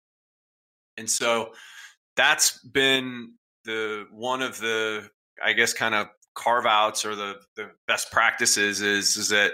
And 0.98 1.10
so 1.10 1.54
that's 2.16 2.60
been 2.64 3.34
the 3.66 4.06
one 4.12 4.42
of 4.42 4.60
the, 4.60 5.10
I 5.44 5.54
guess, 5.54 5.74
kind 5.74 5.96
of 5.96 6.08
carve 6.34 6.66
outs 6.66 7.06
or 7.06 7.16
the, 7.16 7.36
the 7.56 7.72
best 7.88 8.12
practices 8.12 8.82
is, 8.82 9.16
is 9.16 9.30
that 9.30 9.54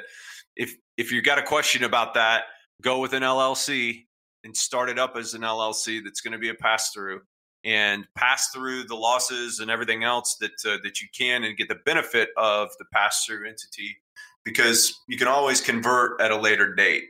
if, 0.56 0.76
if 0.98 1.12
you've 1.12 1.26
got 1.26 1.38
a 1.38 1.44
question 1.44 1.84
about 1.84 2.14
that, 2.14 2.44
go 2.82 3.00
with 3.00 3.14
an 3.14 3.24
LLC 3.24 4.06
and 4.44 4.56
start 4.56 4.90
it 4.90 5.00
up 5.00 5.16
as 5.18 5.34
an 5.34 5.42
LLC 5.42 6.04
that's 6.04 6.22
going 6.22 6.32
to 6.32 6.38
be 6.38 6.50
a 6.50 6.54
pass 6.54 6.92
through 6.92 7.22
and 7.68 8.08
pass 8.16 8.48
through 8.48 8.86
the 8.86 8.96
losses 8.96 9.60
and 9.60 9.70
everything 9.70 10.06
else 10.06 10.38
that 10.40 10.54
uh, 10.66 10.78
that 10.84 11.02
you 11.02 11.08
can 11.16 11.44
and 11.44 11.58
get 11.58 11.68
the 11.68 11.78
benefit 11.86 12.30
of 12.38 12.70
the 12.80 12.86
pass 12.94 13.26
through 13.26 13.46
entity 13.46 13.98
because 14.46 15.02
you 15.10 15.18
can 15.18 15.28
always 15.28 15.60
convert 15.60 16.22
at 16.22 16.32
a 16.32 16.38
later 16.40 16.74
date, 16.74 17.04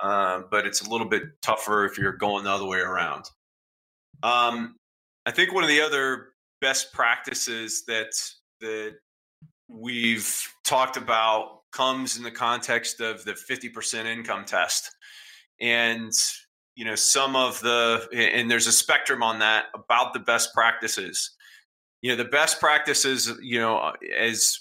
uh, 0.00 0.42
but 0.50 0.66
it's 0.66 0.82
a 0.82 0.90
little 0.90 1.08
bit 1.08 1.22
tougher 1.40 1.86
if 1.86 1.96
you're 1.96 2.12
going 2.12 2.44
the 2.44 2.50
other 2.50 2.66
way 2.66 2.78
around. 2.78 3.24
Um, 4.22 4.76
I 5.24 5.30
think 5.30 5.54
one 5.54 5.64
of 5.64 5.70
the 5.70 5.80
other 5.80 6.26
best 6.60 6.92
practices 6.92 7.84
that 7.86 8.12
that 8.60 8.96
we've 9.66 10.46
talked 10.62 10.98
about 10.98 11.62
comes 11.72 12.18
in 12.18 12.22
the 12.22 12.30
context 12.30 13.00
of 13.00 13.24
the 13.24 13.32
50% 13.32 14.04
income 14.04 14.44
test. 14.44 14.94
And 15.58 16.12
you 16.74 16.84
know, 16.84 16.94
some 16.94 17.36
of 17.36 17.60
the 17.60 18.08
and 18.12 18.50
there's 18.50 18.66
a 18.66 18.72
spectrum 18.72 19.22
on 19.22 19.38
that 19.40 19.66
about 19.74 20.12
the 20.12 20.20
best 20.20 20.54
practices. 20.54 21.32
You 22.00 22.10
know, 22.10 22.16
the 22.16 22.28
best 22.28 22.60
practices, 22.60 23.32
you 23.40 23.60
know, 23.60 23.92
as 24.16 24.60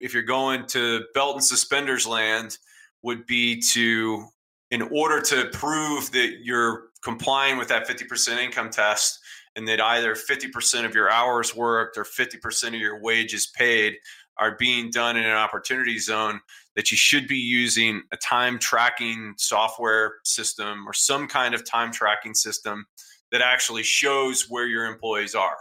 if 0.00 0.12
you're 0.12 0.22
going 0.22 0.66
to 0.66 1.04
belt 1.14 1.36
and 1.36 1.44
suspenders 1.44 2.06
land 2.06 2.58
would 3.02 3.26
be 3.26 3.60
to 3.72 4.24
in 4.70 4.82
order 4.82 5.20
to 5.20 5.48
prove 5.52 6.10
that 6.12 6.38
you're 6.42 6.88
complying 7.02 7.58
with 7.58 7.68
that 7.68 7.86
50% 7.86 8.38
income 8.38 8.70
test 8.70 9.20
and 9.56 9.68
that 9.68 9.80
either 9.80 10.14
50% 10.14 10.84
of 10.84 10.94
your 10.94 11.10
hours 11.10 11.54
worked 11.54 11.96
or 11.96 12.04
50% 12.04 12.68
of 12.68 12.74
your 12.74 13.00
wages 13.00 13.46
paid 13.46 13.94
are 14.38 14.56
being 14.56 14.90
done 14.90 15.16
in 15.16 15.24
an 15.24 15.36
opportunity 15.36 15.98
zone 15.98 16.40
that 16.76 16.90
you 16.90 16.96
should 16.96 17.28
be 17.28 17.36
using 17.36 18.02
a 18.12 18.16
time 18.16 18.58
tracking 18.58 19.34
software 19.36 20.14
system 20.24 20.86
or 20.86 20.92
some 20.92 21.28
kind 21.28 21.54
of 21.54 21.68
time 21.68 21.92
tracking 21.92 22.34
system 22.34 22.86
that 23.30 23.40
actually 23.40 23.82
shows 23.82 24.48
where 24.48 24.66
your 24.66 24.86
employees 24.86 25.34
are. 25.34 25.56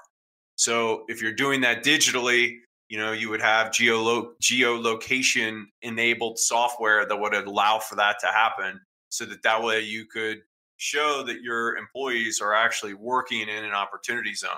So 0.56 1.06
if 1.08 1.22
you're 1.22 1.34
doing 1.34 1.62
that 1.62 1.84
digitally, 1.84 2.58
you 2.90 2.98
know, 2.98 3.12
you 3.12 3.30
would 3.30 3.42
have 3.42 3.72
geolo- 3.72 4.34
geolocation 4.42 5.64
enabled 5.82 6.38
software 6.38 7.06
that 7.08 7.20
would 7.20 7.34
allow 7.34 7.80
for 7.80 7.96
that 7.96 8.18
to 8.20 8.28
happen 8.28 8.80
so 9.10 9.26
that 9.26 9.42
that 9.44 9.64
way 9.64 9.82
you 9.82 10.06
could 10.06 10.42
show 10.78 11.24
that 11.26 11.42
your 11.42 11.78
employees 11.78 12.42
are 12.42 12.54
actually 12.54 12.94
working 12.94 13.42
in 13.42 13.64
an 13.64 13.72
opportunity 13.72 14.34
zone. 14.34 14.52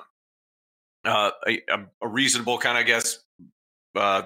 Uh, 1.03 1.31
a, 1.47 1.61
a, 2.01 2.07
reasonable 2.07 2.57
kind 2.57 2.77
of, 2.77 2.81
I 2.81 2.87
guess, 2.87 3.19
uh, 3.95 4.23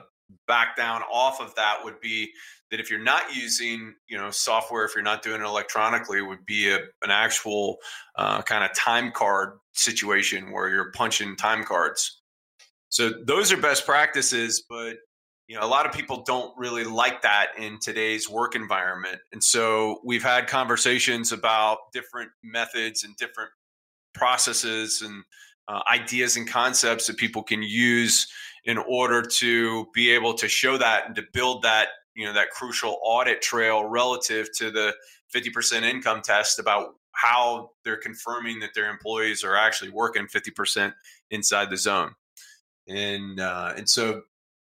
back 0.48 0.76
down 0.76 1.02
off 1.12 1.42
of 1.42 1.54
that 1.56 1.78
would 1.84 2.00
be 2.02 2.32
that 2.72 2.80
if 2.80 2.90
you're 2.90 3.04
not 3.04 3.36
using, 3.36 3.96
you 4.08 4.18
know, 4.18 4.30
software, 4.30 4.86
if 4.86 4.92
you're 4.96 5.04
not 5.04 5.24
doing 5.24 5.42
it 5.42 5.46
electronically, 5.46 6.20
it 6.20 6.28
would 6.28 6.46
be 6.46 6.70
a, 6.70 6.78
an 6.78 7.10
actual 7.10 7.78
uh, 8.16 8.42
kind 8.44 8.64
of 8.64 8.74
time 8.76 9.12
card 9.12 9.58
situation 9.74 10.52
where 10.52 10.70
you're 10.70 10.92
punching 10.92 11.36
time 11.36 11.64
cards. 11.64 12.22
So 12.90 13.12
those 13.26 13.52
are 13.52 13.58
best 13.58 13.86
practices, 13.86 14.64
but 14.70 14.98
you 15.50 15.56
know 15.56 15.66
a 15.66 15.68
lot 15.68 15.86
of 15.86 15.92
people 15.92 16.24
don't 16.24 16.54
really 16.58 16.86
like 16.86 17.24
that 17.24 17.48
in 17.58 17.80
today's 17.80 18.30
work 18.30 18.56
environment 18.56 19.20
and 19.34 19.44
so 19.44 20.00
we've 20.06 20.24
had 20.24 20.48
conversations 20.48 21.32
about 21.32 21.80
different 21.92 22.30
methods 22.44 23.04
and 23.04 23.16
different 23.18 23.50
processes 24.14 25.02
and 25.02 25.24
uh, 25.68 25.82
ideas 25.92 26.38
and 26.38 26.48
concepts 26.48 27.08
that 27.08 27.18
people 27.18 27.44
can 27.44 27.62
use 27.62 28.28
in 28.66 28.78
order 28.78 29.22
to 29.22 29.88
be 29.94 30.12
able 30.12 30.34
to 30.34 30.48
show 30.48 30.78
that 30.78 31.06
and 31.06 31.16
to 31.16 31.24
build 31.34 31.64
that 31.64 31.90
you 32.16 32.26
know 32.26 32.34
that 32.34 32.50
crucial 32.52 33.00
audit 33.04 33.42
trail 33.42 33.86
relative 33.86 34.48
to 34.58 34.72
the 34.72 34.94
50% 35.34 35.84
income 35.84 36.22
test 36.22 36.60
about 36.60 36.96
how 37.12 37.72
they're 37.84 37.98
confirming 37.98 38.60
that 38.60 38.72
their 38.74 38.90
employees 38.90 39.44
are 39.44 39.56
actually 39.56 39.92
working 39.92 40.26
50% 40.26 40.94
inside 41.32 41.70
the 41.70 41.78
zone 41.78 42.16
and 42.90 43.40
uh, 43.40 43.74
and 43.78 43.88
so 43.88 44.24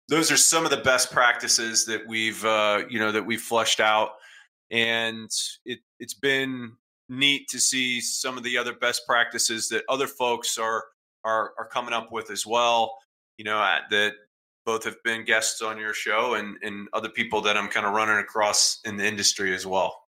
those 0.08 0.30
are 0.30 0.36
some 0.36 0.64
of 0.64 0.70
the 0.70 0.76
best 0.76 1.10
practices 1.10 1.86
that 1.86 2.06
we've 2.06 2.44
uh, 2.44 2.82
you 2.88 2.98
know 2.98 3.10
that 3.10 3.24
we've 3.24 3.40
flushed 3.40 3.80
out, 3.80 4.10
and 4.70 5.30
it 5.64 5.80
it's 5.98 6.14
been 6.14 6.72
neat 7.08 7.48
to 7.48 7.58
see 7.58 8.00
some 8.00 8.36
of 8.36 8.44
the 8.44 8.58
other 8.58 8.74
best 8.74 9.06
practices 9.06 9.68
that 9.68 9.82
other 9.88 10.06
folks 10.06 10.58
are 10.58 10.84
are 11.24 11.52
are 11.58 11.66
coming 11.66 11.94
up 11.94 12.12
with 12.12 12.30
as 12.30 12.46
well. 12.46 12.96
You 13.38 13.44
know 13.44 13.58
that 13.90 14.12
both 14.64 14.84
have 14.84 15.02
been 15.02 15.24
guests 15.24 15.62
on 15.62 15.78
your 15.78 15.94
show 15.94 16.34
and 16.34 16.56
and 16.62 16.88
other 16.92 17.08
people 17.08 17.40
that 17.42 17.56
I'm 17.56 17.68
kind 17.68 17.86
of 17.86 17.92
running 17.92 18.18
across 18.18 18.80
in 18.84 18.96
the 18.96 19.06
industry 19.06 19.54
as 19.54 19.66
well. 19.66 20.04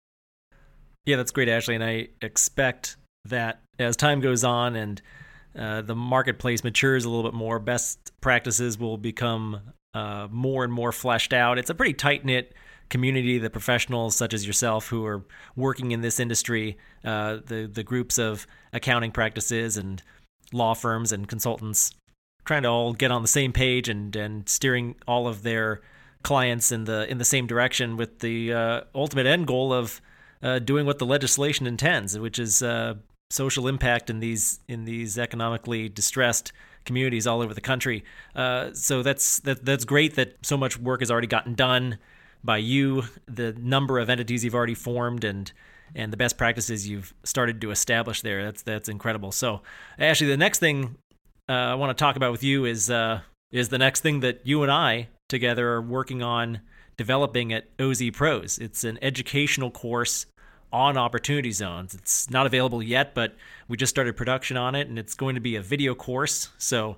Yeah, 1.06 1.16
that's 1.16 1.32
great, 1.32 1.48
Ashley, 1.48 1.74
and 1.74 1.84
I 1.84 2.08
expect 2.22 2.96
that 3.26 3.60
as 3.78 3.96
time 3.96 4.20
goes 4.20 4.44
on 4.44 4.76
and 4.76 5.02
uh, 5.58 5.82
the 5.82 5.94
marketplace 5.94 6.64
matures 6.64 7.04
a 7.04 7.08
little 7.08 7.30
bit 7.30 7.34
more, 7.34 7.58
best 7.58 8.12
practices 8.20 8.78
will 8.78 8.98
become 8.98 9.60
uh, 9.94 10.26
more 10.30 10.64
and 10.64 10.72
more 10.72 10.92
fleshed 10.92 11.32
out. 11.32 11.58
It's 11.58 11.70
a 11.70 11.74
pretty 11.74 11.94
tight 11.94 12.24
knit 12.24 12.54
community. 12.88 13.38
The 13.38 13.50
professionals 13.50 14.16
such 14.16 14.34
as 14.34 14.46
yourself 14.46 14.88
who 14.88 15.04
are 15.04 15.24
working 15.54 15.92
in 15.92 16.00
this 16.00 16.18
industry, 16.18 16.76
uh, 17.04 17.38
the 17.46 17.70
the 17.72 17.84
groups 17.84 18.18
of 18.18 18.46
accounting 18.72 19.12
practices 19.12 19.76
and 19.76 20.02
law 20.52 20.74
firms 20.74 21.12
and 21.12 21.28
consultants, 21.28 21.92
trying 22.44 22.62
to 22.62 22.68
all 22.68 22.92
get 22.92 23.10
on 23.10 23.22
the 23.22 23.28
same 23.28 23.52
page 23.52 23.88
and 23.88 24.14
and 24.16 24.48
steering 24.48 24.96
all 25.06 25.26
of 25.26 25.42
their 25.42 25.80
clients 26.22 26.72
in 26.72 26.84
the 26.84 27.08
in 27.10 27.18
the 27.18 27.24
same 27.24 27.46
direction 27.46 27.96
with 27.96 28.20
the 28.20 28.52
uh, 28.52 28.80
ultimate 28.94 29.26
end 29.26 29.46
goal 29.46 29.72
of 29.72 30.00
uh, 30.42 30.58
doing 30.58 30.86
what 30.86 30.98
the 30.98 31.06
legislation 31.06 31.66
intends, 31.66 32.18
which 32.18 32.38
is 32.38 32.62
uh, 32.62 32.94
social 33.30 33.66
impact 33.68 34.10
in 34.10 34.20
these 34.20 34.60
in 34.68 34.84
these 34.84 35.18
economically 35.18 35.88
distressed 35.88 36.52
communities 36.84 37.26
all 37.26 37.40
over 37.40 37.54
the 37.54 37.60
country. 37.60 38.04
Uh, 38.34 38.72
so 38.72 39.02
that's 39.02 39.40
that, 39.40 39.64
that's 39.64 39.84
great 39.84 40.14
that 40.16 40.36
so 40.42 40.56
much 40.56 40.78
work 40.78 41.00
has 41.00 41.10
already 41.10 41.26
gotten 41.26 41.54
done 41.54 41.98
by 42.42 42.58
you, 42.58 43.04
the 43.26 43.54
number 43.58 43.98
of 43.98 44.10
entities 44.10 44.44
you've 44.44 44.54
already 44.54 44.74
formed, 44.74 45.24
and 45.24 45.52
and 45.94 46.12
the 46.12 46.16
best 46.16 46.36
practices 46.36 46.88
you've 46.88 47.14
started 47.24 47.60
to 47.60 47.70
establish 47.70 48.22
there. 48.22 48.44
That's 48.44 48.62
that's 48.62 48.88
incredible. 48.88 49.32
So, 49.32 49.62
actually, 49.98 50.30
the 50.30 50.36
next 50.36 50.58
thing 50.58 50.96
uh, 51.48 51.52
I 51.52 51.74
want 51.74 51.96
to 51.96 52.02
talk 52.02 52.16
about 52.16 52.32
with 52.32 52.42
you 52.42 52.64
is 52.64 52.90
uh, 52.90 53.20
is 53.52 53.68
the 53.68 53.78
next 53.78 54.00
thing 54.00 54.20
that 54.20 54.40
you 54.44 54.62
and 54.62 54.72
I 54.72 55.08
together 55.28 55.68
are 55.72 55.82
working 55.82 56.22
on 56.22 56.60
developing 56.96 57.52
at 57.52 57.68
OZ 57.78 58.02
Pros. 58.12 58.58
It's 58.58 58.84
an 58.84 58.98
educational 59.02 59.70
course 59.70 60.26
on 60.72 60.96
Opportunity 60.96 61.52
Zones. 61.52 61.94
It's 61.94 62.30
not 62.30 62.46
available 62.46 62.82
yet, 62.82 63.14
but 63.14 63.36
we 63.68 63.76
just 63.76 63.90
started 63.90 64.16
production 64.16 64.56
on 64.56 64.74
it, 64.74 64.88
and 64.88 64.98
it's 64.98 65.14
going 65.14 65.34
to 65.34 65.40
be 65.40 65.56
a 65.56 65.62
video 65.62 65.94
course. 65.94 66.48
So, 66.58 66.96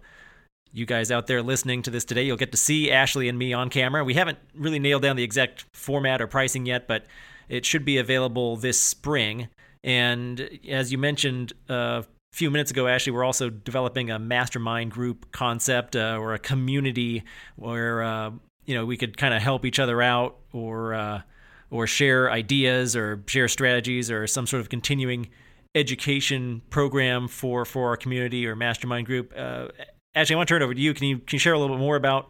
you 0.72 0.87
guys 0.87 1.11
out 1.11 1.26
there 1.26 1.42
listening 1.42 1.82
to 1.82 1.90
this 1.90 2.04
today, 2.04 2.24
you'll 2.24 2.37
get 2.37 2.52
to 2.52 2.59
see 2.59 2.90
Ashley 2.90 3.28
and 3.28 3.38
me 3.38 3.52
on 3.52 3.68
camera. 3.68 4.04
We 4.04 4.14
haven't 4.14 4.38
really 4.54 4.78
nailed 4.78 5.02
down 5.02 5.16
the 5.16 5.22
exact 5.22 5.64
format 5.72 6.22
or 6.22 6.26
pricing 6.26 6.66
yet, 6.66 6.87
but 6.87 7.06
it 7.48 7.64
should 7.64 7.85
be 7.85 7.98
available 7.98 8.56
this 8.56 8.80
spring. 8.80 9.48
And 9.85 10.48
as 10.68 10.90
you 10.90 10.98
mentioned 10.98 11.52
uh, 11.68 12.02
few 12.37 12.51
minutes 12.51 12.70
ago, 12.70 12.87
Ashley, 12.87 13.12
we're 13.12 13.25
also 13.25 13.49
developing 13.49 14.11
a 14.11 14.18
mastermind 14.18 14.90
group 14.90 15.33
concept 15.33 15.96
uh, 15.96 16.18
or 16.20 16.35
a 16.35 16.38
community 16.38 17.25
where 17.57 18.03
uh, 18.03 18.31
you 18.66 18.75
know 18.75 18.85
we 18.85 18.99
could 18.99 19.16
kind 19.16 19.33
of 19.33 19.40
help 19.40 19.64
each 19.64 19.79
other 19.79 20.03
out 20.03 20.37
or 20.53 20.92
uh, 20.92 21.22
or 21.70 21.87
share 21.87 22.31
ideas 22.31 22.94
or 22.94 23.22
share 23.27 23.49
strategies 23.49 24.11
or 24.11 24.27
some 24.27 24.46
sort 24.46 24.61
of 24.61 24.68
continuing 24.68 25.31
education 25.75 26.61
program 26.68 27.27
for 27.27 27.64
for 27.64 27.88
our 27.88 27.96
community 27.96 28.46
or 28.46 28.55
mastermind 28.55 29.07
group. 29.07 29.33
Uh, 29.35 29.68
actually, 30.14 30.35
I 30.35 30.37
want 30.37 30.49
to 30.49 30.55
turn 30.55 30.61
it 30.61 30.64
over 30.66 30.75
to 30.75 30.81
you. 30.81 30.92
Can 30.92 31.07
you 31.07 31.18
can 31.18 31.37
you 31.37 31.38
share 31.38 31.55
a 31.55 31.59
little 31.59 31.75
bit 31.75 31.81
more 31.81 31.96
about 31.96 32.29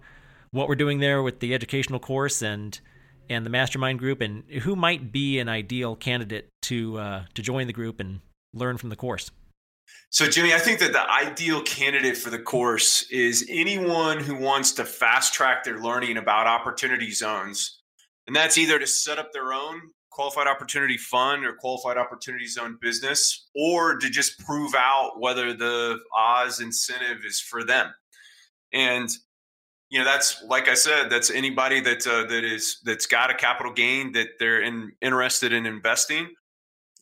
what 0.52 0.68
we're 0.68 0.76
doing 0.76 1.00
there 1.00 1.20
with 1.20 1.40
the 1.40 1.52
educational 1.52 1.98
course 1.98 2.42
and 2.42 2.78
and 3.28 3.44
the 3.44 3.50
mastermind 3.50 3.98
group, 3.98 4.20
and 4.20 4.44
who 4.62 4.76
might 4.76 5.10
be 5.10 5.40
an 5.40 5.48
ideal 5.48 5.96
candidate 5.96 6.48
to 6.62 6.96
uh, 6.96 7.24
to 7.34 7.42
join 7.42 7.66
the 7.66 7.72
group 7.72 7.98
and 7.98 8.20
learn 8.54 8.76
from 8.76 8.90
the 8.90 8.96
course? 8.96 9.32
So, 10.10 10.28
Jimmy, 10.28 10.54
I 10.54 10.58
think 10.58 10.78
that 10.80 10.92
the 10.92 11.10
ideal 11.10 11.62
candidate 11.62 12.16
for 12.16 12.30
the 12.30 12.38
course 12.38 13.06
is 13.10 13.46
anyone 13.50 14.18
who 14.18 14.36
wants 14.36 14.72
to 14.72 14.84
fast 14.84 15.34
track 15.34 15.64
their 15.64 15.78
learning 15.78 16.16
about 16.16 16.46
opportunity 16.46 17.10
zones 17.10 17.82
and 18.26 18.34
that's 18.34 18.58
either 18.58 18.78
to 18.78 18.86
set 18.86 19.18
up 19.18 19.32
their 19.32 19.52
own 19.52 19.80
qualified 20.10 20.46
opportunity 20.46 20.96
fund 20.96 21.44
or 21.44 21.52
qualified 21.54 21.98
opportunity 21.98 22.46
zone 22.46 22.78
business, 22.80 23.48
or 23.54 23.98
to 23.98 24.10
just 24.10 24.38
prove 24.40 24.74
out 24.74 25.20
whether 25.20 25.52
the 25.52 25.98
Oz 26.16 26.60
incentive 26.60 27.18
is 27.26 27.40
for 27.40 27.64
them. 27.64 27.92
And 28.72 29.08
you 29.90 30.00
know 30.00 30.04
that's 30.04 30.42
like 30.48 30.68
I 30.68 30.74
said, 30.74 31.10
that's 31.10 31.30
anybody 31.30 31.80
that 31.80 32.06
uh, 32.06 32.24
that 32.24 32.44
is 32.44 32.78
that's 32.84 33.06
got 33.06 33.30
a 33.30 33.34
capital 33.34 33.72
gain 33.72 34.12
that 34.12 34.28
they're 34.40 34.62
in, 34.62 34.92
interested 35.00 35.52
in 35.52 35.66
investing, 35.66 36.30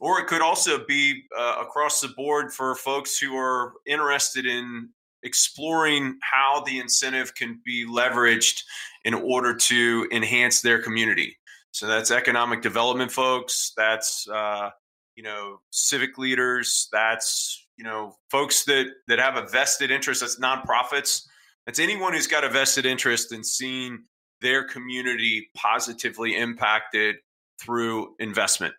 or 0.05 0.21
it 0.21 0.27
could 0.27 0.43
also 0.43 0.85
be 0.85 1.23
uh, 1.35 1.57
across 1.62 2.03
the 2.03 2.09
board 2.09 2.53
for 2.53 2.75
folks 2.75 3.19
who 3.19 3.35
are 3.38 3.73
interested 3.87 4.45
in 4.45 4.90
exploring 5.23 6.19
how 6.21 6.62
the 6.67 6.79
incentive 6.79 7.35
can 7.35 7.59
be 7.64 7.87
leveraged 7.87 8.61
in 9.07 9.14
order 9.14 9.55
to 9.55 10.07
enhance 10.12 10.61
their 10.61 10.83
community. 10.83 11.35
So 11.71 11.87
that's 11.87 12.11
economic 12.11 12.61
development 12.61 13.12
folks. 13.12 13.73
That's 13.79 14.29
uh, 14.29 14.69
you 15.17 15.23
know 15.23 15.61
civic 15.71 16.19
leaders. 16.19 16.87
That's 16.93 17.67
you 17.79 17.85
know 17.85 18.14
folks 18.31 18.67
that 18.67 18.88
that 19.09 19.19
have 19.19 19.38
a 19.38 19.49
vested 19.49 19.90
interest. 19.90 20.21
That's 20.21 20.38
nonprofits. 20.38 21.23
That's 21.64 21.79
anyone 21.79 22.12
who's 22.12 22.27
got 22.27 22.45
a 22.45 22.51
vested 22.51 22.85
interest 22.85 23.33
in 23.33 23.43
seeing 23.43 24.05
their 24.43 24.64
community 24.64 25.49
positively 25.57 26.37
impacted 26.37 27.17
through 27.59 28.17
investment. 28.19 28.75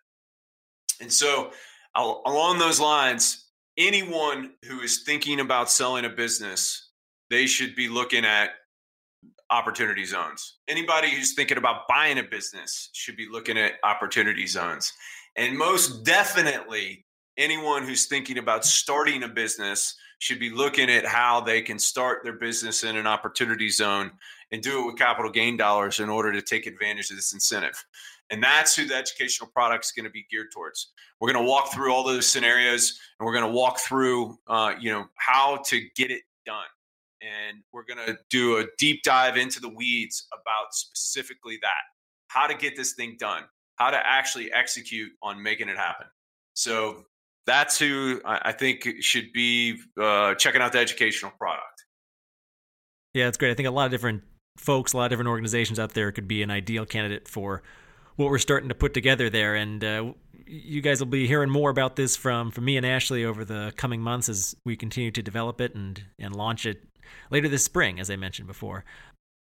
And 1.01 1.11
so, 1.11 1.51
along 1.95 2.59
those 2.59 2.79
lines, 2.79 3.45
anyone 3.77 4.51
who 4.67 4.81
is 4.81 5.03
thinking 5.03 5.39
about 5.39 5.71
selling 5.71 6.05
a 6.05 6.09
business, 6.09 6.89
they 7.29 7.47
should 7.47 7.75
be 7.75 7.87
looking 7.87 8.25
at 8.25 8.51
opportunity 9.49 10.05
zones. 10.05 10.57
Anybody 10.67 11.09
who's 11.09 11.33
thinking 11.33 11.57
about 11.57 11.87
buying 11.87 12.17
a 12.17 12.23
business 12.23 12.89
should 12.93 13.15
be 13.15 13.27
looking 13.31 13.57
at 13.57 13.73
opportunity 13.83 14.47
zones. 14.47 14.91
And 15.35 15.57
most 15.57 16.03
definitely, 16.03 17.05
anyone 17.37 17.83
who's 17.83 18.05
thinking 18.05 18.37
about 18.37 18.65
starting 18.65 19.23
a 19.23 19.27
business 19.27 19.95
should 20.19 20.39
be 20.39 20.49
looking 20.49 20.89
at 20.89 21.05
how 21.05 21.41
they 21.41 21.61
can 21.61 21.77
start 21.77 22.23
their 22.23 22.37
business 22.37 22.83
in 22.83 22.95
an 22.95 23.05
opportunity 23.05 23.69
zone 23.69 24.11
and 24.51 24.61
do 24.61 24.81
it 24.81 24.85
with 24.85 24.97
capital 24.97 25.31
gain 25.31 25.57
dollars 25.57 25.99
in 25.99 26.09
order 26.09 26.31
to 26.31 26.41
take 26.41 26.65
advantage 26.65 27.09
of 27.09 27.17
this 27.17 27.33
incentive. 27.33 27.83
And 28.31 28.43
that's 28.43 28.75
who 28.75 28.85
the 28.85 28.95
educational 28.95 29.49
product 29.51 29.85
is 29.85 29.91
going 29.91 30.05
to 30.05 30.11
be 30.11 30.25
geared 30.31 30.47
towards. 30.53 30.93
We're 31.19 31.31
going 31.31 31.45
to 31.45 31.49
walk 31.49 31.71
through 31.71 31.93
all 31.93 32.03
those 32.03 32.27
scenarios 32.27 32.99
and 33.19 33.25
we're 33.25 33.33
going 33.33 33.45
to 33.45 33.51
walk 33.51 33.79
through, 33.79 34.37
uh, 34.47 34.73
you 34.79 34.91
know, 34.91 35.05
how 35.15 35.59
to 35.67 35.81
get 35.95 36.11
it 36.11 36.23
done. 36.45 36.65
And 37.21 37.59
we're 37.71 37.85
going 37.85 38.05
to 38.05 38.17
do 38.29 38.57
a 38.57 38.65
deep 38.77 39.03
dive 39.03 39.37
into 39.37 39.59
the 39.59 39.69
weeds 39.69 40.27
about 40.33 40.73
specifically 40.73 41.59
that 41.61 41.73
how 42.27 42.47
to 42.47 42.55
get 42.55 42.75
this 42.75 42.93
thing 42.93 43.15
done, 43.19 43.43
how 43.75 43.89
to 43.89 43.97
actually 43.97 44.51
execute 44.51 45.11
on 45.21 45.41
making 45.41 45.69
it 45.69 45.77
happen. 45.77 46.07
So 46.53 47.05
that's 47.45 47.77
who 47.77 48.21
I 48.25 48.51
think 48.51 48.87
should 49.01 49.31
be 49.33 49.77
uh, 50.01 50.33
checking 50.35 50.61
out 50.61 50.71
the 50.71 50.79
educational 50.79 51.31
product. 51.37 51.85
Yeah, 53.13 53.25
that's 53.25 53.37
great. 53.37 53.51
I 53.51 53.53
think 53.53 53.67
a 53.67 53.71
lot 53.71 53.85
of 53.85 53.91
different 53.91 54.23
folks, 54.57 54.93
a 54.93 54.97
lot 54.97 55.05
of 55.05 55.09
different 55.11 55.29
organizations 55.29 55.79
out 55.79 55.93
there 55.93 56.11
could 56.11 56.27
be 56.27 56.41
an 56.43 56.51
ideal 56.51 56.85
candidate 56.85 57.27
for 57.27 57.61
what 58.15 58.29
we're 58.29 58.37
starting 58.37 58.69
to 58.69 58.75
put 58.75 58.93
together 58.93 59.29
there. 59.29 59.55
And 59.55 59.83
uh, 59.83 60.13
you 60.47 60.81
guys 60.81 60.99
will 60.99 61.07
be 61.07 61.27
hearing 61.27 61.49
more 61.49 61.69
about 61.69 61.95
this 61.95 62.15
from 62.15 62.51
from 62.51 62.65
me 62.65 62.77
and 62.77 62.85
Ashley 62.85 63.25
over 63.25 63.43
the 63.43 63.73
coming 63.75 64.01
months 64.01 64.29
as 64.29 64.55
we 64.63 64.75
continue 64.75 65.11
to 65.11 65.21
develop 65.21 65.61
it 65.61 65.75
and 65.75 66.03
and 66.19 66.35
launch 66.35 66.65
it 66.65 66.83
later 67.29 67.47
this 67.47 67.63
spring, 67.63 67.99
as 67.99 68.09
I 68.09 68.15
mentioned 68.15 68.47
before. 68.47 68.85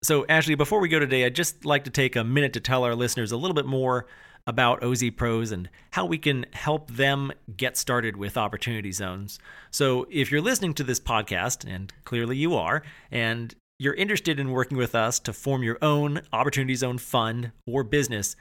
So, 0.03 0.27
Ashley, 0.29 0.55
before 0.55 0.81
we 0.81 0.89
go 0.89 0.99
today, 0.99 1.25
I'd 1.25 1.35
just 1.35 1.65
like 1.65 1.85
to 1.85 1.91
take 1.91 2.17
a 2.17 2.25
minute 2.25 2.53
to 2.53 2.61
tell 2.61 2.85
our 2.85 2.95
listeners 2.95 3.33
a 3.33 3.37
little 3.37 3.55
bit 3.55 3.67
more 3.67 4.07
about 4.47 4.83
OZ 4.83 5.11
Pros 5.17 5.51
and 5.51 5.69
how 5.91 6.05
we 6.05 6.19
can 6.19 6.47
help 6.53 6.91
them 6.91 7.33
get 7.57 7.77
started 7.77 8.17
with 8.17 8.37
opportunity 8.37 8.93
zones. 8.93 9.39
So, 9.71 10.07
if 10.11 10.31
you're 10.31 10.43
listening 10.43 10.75
to 10.75 10.85
this 10.85 11.01
podcast, 11.01 11.69
and 11.69 11.93
clearly 12.05 12.37
you 12.37 12.55
are, 12.55 12.83
and 13.11 13.55
you're 13.79 13.95
interested 13.95 14.39
in 14.39 14.51
working 14.51 14.79
with 14.79 14.95
us 14.95 15.19
to 15.21 15.33
form 15.33 15.63
your 15.63 15.79
own 15.83 16.21
opportunity 16.33 16.75
zone 16.75 16.99
fund 16.99 17.53
or 17.67 17.83
business, 17.83 18.37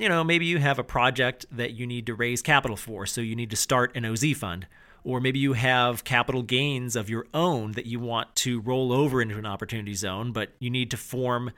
you 0.00 0.08
know, 0.08 0.24
maybe 0.24 0.46
you 0.46 0.58
have 0.58 0.78
a 0.78 0.84
project 0.84 1.44
that 1.52 1.72
you 1.72 1.86
need 1.86 2.06
to 2.06 2.14
raise 2.14 2.40
capital 2.40 2.76
for, 2.76 3.04
so 3.04 3.20
you 3.20 3.36
need 3.36 3.50
to 3.50 3.56
start 3.56 3.94
an 3.94 4.06
OZ 4.06 4.32
fund. 4.32 4.66
Or 5.04 5.20
maybe 5.20 5.38
you 5.38 5.52
have 5.52 6.04
capital 6.04 6.42
gains 6.42 6.96
of 6.96 7.10
your 7.10 7.26
own 7.34 7.72
that 7.72 7.84
you 7.84 8.00
want 8.00 8.34
to 8.36 8.62
roll 8.62 8.94
over 8.94 9.20
into 9.20 9.36
an 9.36 9.44
opportunity 9.44 9.92
zone, 9.92 10.32
but 10.32 10.52
you 10.58 10.70
need 10.70 10.90
to 10.92 10.96
form 10.96 11.52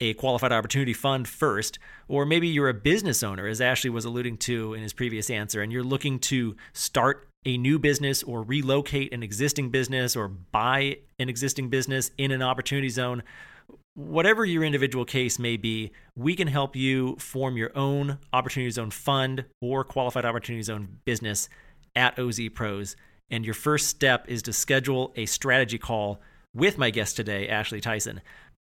a 0.00 0.14
qualified 0.14 0.52
opportunity 0.52 0.94
fund 0.94 1.28
first. 1.28 1.78
Or 2.08 2.24
maybe 2.24 2.48
you're 2.48 2.70
a 2.70 2.74
business 2.74 3.22
owner, 3.22 3.46
as 3.46 3.60
Ashley 3.60 3.90
was 3.90 4.06
alluding 4.06 4.38
to 4.38 4.72
in 4.72 4.82
his 4.82 4.94
previous 4.94 5.28
answer, 5.28 5.60
and 5.60 5.70
you're 5.70 5.84
looking 5.84 6.18
to 6.20 6.56
start 6.72 7.28
a 7.44 7.58
new 7.58 7.78
business 7.78 8.22
or 8.22 8.42
relocate 8.42 9.12
an 9.12 9.22
existing 9.22 9.70
business 9.70 10.16
or 10.16 10.28
buy 10.28 10.96
an 11.18 11.28
existing 11.28 11.68
business 11.68 12.10
in 12.16 12.30
an 12.30 12.42
opportunity 12.42 12.88
zone 12.88 13.22
whatever 13.96 14.44
your 14.44 14.62
individual 14.62 15.06
case 15.06 15.38
may 15.38 15.56
be, 15.56 15.90
we 16.14 16.36
can 16.36 16.48
help 16.48 16.76
you 16.76 17.16
form 17.16 17.56
your 17.56 17.76
own 17.76 18.18
Opportunity 18.32 18.70
Zone 18.70 18.90
fund 18.90 19.46
or 19.60 19.84
qualified 19.84 20.26
Opportunity 20.26 20.62
Zone 20.62 20.98
business 21.06 21.48
at 21.96 22.18
OZ 22.18 22.40
Pros. 22.54 22.94
And 23.30 23.44
your 23.44 23.54
first 23.54 23.88
step 23.88 24.26
is 24.28 24.42
to 24.42 24.52
schedule 24.52 25.12
a 25.16 25.24
strategy 25.24 25.78
call 25.78 26.20
with 26.54 26.76
my 26.76 26.90
guest 26.90 27.16
today, 27.16 27.48
Ashley 27.48 27.80
Tyson. 27.80 28.20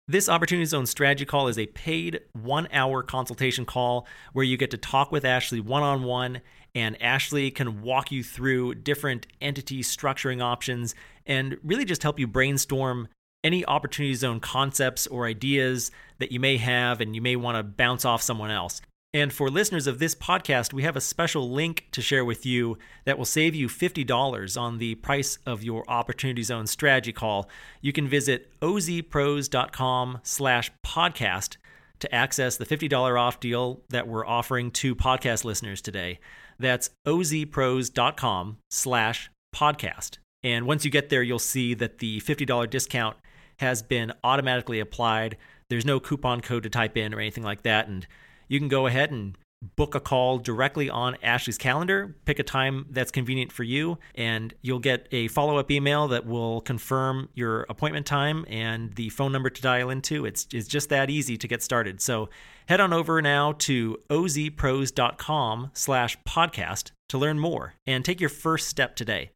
This 0.08 0.28
Opportunity 0.28 0.64
Zone 0.64 0.86
strategy 0.86 1.24
call 1.24 1.46
is 1.46 1.58
a 1.58 1.66
paid 1.66 2.20
one 2.32 2.66
hour 2.72 3.04
consultation 3.04 3.64
call 3.64 4.08
where 4.32 4.44
you 4.44 4.56
get 4.56 4.72
to 4.72 4.78
talk 4.78 5.12
with 5.12 5.24
Ashley 5.24 5.60
one 5.60 5.84
on 5.84 6.02
one, 6.02 6.40
and 6.74 7.00
Ashley 7.00 7.52
can 7.52 7.82
walk 7.82 8.10
you 8.10 8.24
through 8.24 8.74
different 8.74 9.28
entity 9.40 9.82
structuring 9.82 10.42
options 10.42 10.96
and 11.24 11.56
really 11.62 11.84
just 11.84 12.02
help 12.02 12.18
you 12.18 12.26
brainstorm 12.26 13.06
any 13.42 13.64
opportunity 13.64 14.14
zone 14.14 14.40
concepts 14.40 15.06
or 15.06 15.26
ideas 15.26 15.90
that 16.18 16.32
you 16.32 16.40
may 16.40 16.56
have 16.56 17.00
and 17.00 17.14
you 17.14 17.22
may 17.22 17.36
want 17.36 17.56
to 17.56 17.62
bounce 17.62 18.04
off 18.04 18.22
someone 18.22 18.50
else. 18.50 18.80
And 19.12 19.32
for 19.32 19.50
listeners 19.50 19.88
of 19.88 19.98
this 19.98 20.14
podcast, 20.14 20.72
we 20.72 20.84
have 20.84 20.94
a 20.94 21.00
special 21.00 21.50
link 21.50 21.88
to 21.92 22.00
share 22.00 22.24
with 22.24 22.46
you 22.46 22.78
that 23.06 23.18
will 23.18 23.24
save 23.24 23.56
you 23.56 23.66
$50 23.66 24.60
on 24.60 24.78
the 24.78 24.94
price 24.96 25.36
of 25.44 25.64
your 25.64 25.84
Opportunity 25.88 26.44
Zone 26.44 26.68
strategy 26.68 27.12
call. 27.12 27.50
You 27.80 27.92
can 27.92 28.06
visit 28.06 28.52
ozpros.com 28.60 30.20
slash 30.22 30.70
podcast 30.86 31.56
to 31.98 32.14
access 32.14 32.56
the 32.56 32.64
$50 32.66 33.20
off 33.20 33.40
deal 33.40 33.82
that 33.90 34.06
we're 34.06 34.26
offering 34.26 34.70
to 34.72 34.94
podcast 34.94 35.44
listeners 35.44 35.82
today. 35.82 36.20
That's 36.60 36.90
ozpros.com 37.04 38.58
slash 38.70 39.30
podcast. 39.54 40.18
And 40.44 40.66
once 40.66 40.84
you 40.84 40.90
get 40.90 41.08
there, 41.08 41.22
you'll 41.22 41.40
see 41.40 41.74
that 41.74 41.98
the 41.98 42.20
$50 42.20 42.70
discount 42.70 43.16
has 43.60 43.82
been 43.82 44.12
automatically 44.24 44.80
applied. 44.80 45.36
There's 45.68 45.84
no 45.84 46.00
coupon 46.00 46.40
code 46.40 46.64
to 46.64 46.70
type 46.70 46.96
in 46.96 47.14
or 47.14 47.20
anything 47.20 47.44
like 47.44 47.62
that. 47.62 47.88
And 47.88 48.06
you 48.48 48.58
can 48.58 48.68
go 48.68 48.86
ahead 48.86 49.10
and 49.10 49.36
book 49.76 49.94
a 49.94 50.00
call 50.00 50.38
directly 50.38 50.88
on 50.88 51.16
Ashley's 51.22 51.58
calendar. 51.58 52.16
Pick 52.24 52.38
a 52.38 52.42
time 52.42 52.86
that's 52.90 53.10
convenient 53.10 53.52
for 53.52 53.62
you, 53.62 53.98
and 54.14 54.54
you'll 54.62 54.78
get 54.78 55.06
a 55.12 55.28
follow 55.28 55.58
up 55.58 55.70
email 55.70 56.08
that 56.08 56.24
will 56.26 56.62
confirm 56.62 57.28
your 57.34 57.66
appointment 57.68 58.06
time 58.06 58.46
and 58.48 58.94
the 58.94 59.10
phone 59.10 59.32
number 59.32 59.50
to 59.50 59.62
dial 59.62 59.90
into. 59.90 60.24
It's, 60.24 60.46
it's 60.52 60.66
just 60.66 60.88
that 60.88 61.10
easy 61.10 61.36
to 61.36 61.46
get 61.46 61.62
started. 61.62 62.00
So 62.00 62.30
head 62.66 62.80
on 62.80 62.92
over 62.92 63.20
now 63.20 63.52
to 63.52 63.98
ozpros.com 64.08 65.70
slash 65.74 66.16
podcast 66.26 66.92
to 67.10 67.18
learn 67.18 67.38
more 67.38 67.74
and 67.86 68.04
take 68.04 68.20
your 68.20 68.30
first 68.30 68.68
step 68.68 68.96
today. 68.96 69.30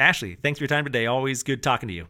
Ashley, 0.00 0.36
thanks 0.42 0.58
for 0.58 0.64
your 0.64 0.68
time 0.68 0.84
today. 0.84 1.06
Always 1.06 1.42
good 1.42 1.62
talking 1.62 1.88
to 1.88 1.94
you. 1.94 2.06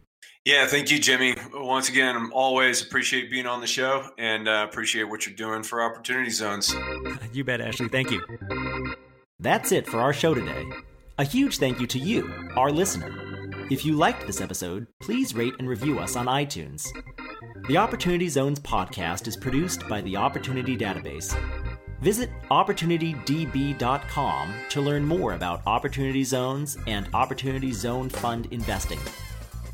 Yeah, 0.47 0.65
thank 0.65 0.89
you, 0.89 0.97
Jimmy. 0.97 1.35
Once 1.53 1.89
again, 1.89 2.15
I'm 2.15 2.31
always 2.31 2.81
appreciate 2.81 3.29
being 3.29 3.45
on 3.45 3.59
the 3.59 3.67
show 3.67 4.07
and 4.17 4.47
uh, 4.47 4.65
appreciate 4.69 5.03
what 5.03 5.25
you're 5.25 5.35
doing 5.35 5.61
for 5.61 5.81
Opportunity 5.81 6.29
Zones. 6.29 6.73
You 7.33 7.43
bet, 7.43 7.59
Ashley. 7.59 7.89
Thank 7.89 8.11
you. 8.11 8.21
That's 9.41 9.73
it 9.73 9.85
for 9.85 9.99
our 9.99 10.13
show 10.13 10.33
today. 10.33 10.63
A 11.17 11.25
huge 11.25 11.57
thank 11.57 11.81
you 11.81 11.87
to 11.87 11.99
you, 11.99 12.31
our 12.55 12.71
listener. 12.71 13.11
If 13.69 13.83
you 13.83 13.95
liked 13.95 14.25
this 14.25 14.39
episode, 14.39 14.87
please 15.01 15.35
rate 15.35 15.55
and 15.59 15.67
review 15.67 15.99
us 15.99 16.15
on 16.15 16.27
iTunes. 16.27 16.87
The 17.67 17.75
Opportunity 17.75 18.29
Zones 18.29 18.61
podcast 18.61 19.27
is 19.27 19.35
produced 19.35 19.85
by 19.89 19.99
the 19.99 20.15
Opportunity 20.15 20.77
Database. 20.77 21.37
Visit 21.99 22.29
OpportunityDB.com 22.49 24.53
to 24.69 24.81
learn 24.81 25.03
more 25.03 25.33
about 25.33 25.61
Opportunity 25.65 26.23
Zones 26.23 26.77
and 26.87 27.09
Opportunity 27.13 27.73
Zone 27.73 28.07
Fund 28.07 28.47
investing. 28.51 28.99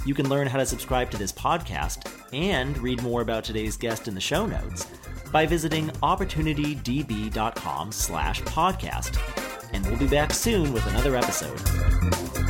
You 0.05 0.13
can 0.13 0.29
learn 0.29 0.47
how 0.47 0.57
to 0.57 0.65
subscribe 0.65 1.11
to 1.11 1.17
this 1.17 1.31
podcast 1.31 2.11
and 2.33 2.77
read 2.79 3.01
more 3.01 3.21
about 3.21 3.43
today's 3.43 3.77
guest 3.77 4.07
in 4.07 4.15
the 4.15 4.21
show 4.21 4.45
notes 4.45 4.85
by 5.31 5.45
visiting 5.45 5.87
opportunitydb.com 6.01 7.91
slash 7.91 8.41
podcast. 8.41 9.17
And 9.73 9.85
we'll 9.87 9.97
be 9.97 10.07
back 10.07 10.33
soon 10.33 10.73
with 10.73 10.85
another 10.87 11.15
episode. 11.15 12.42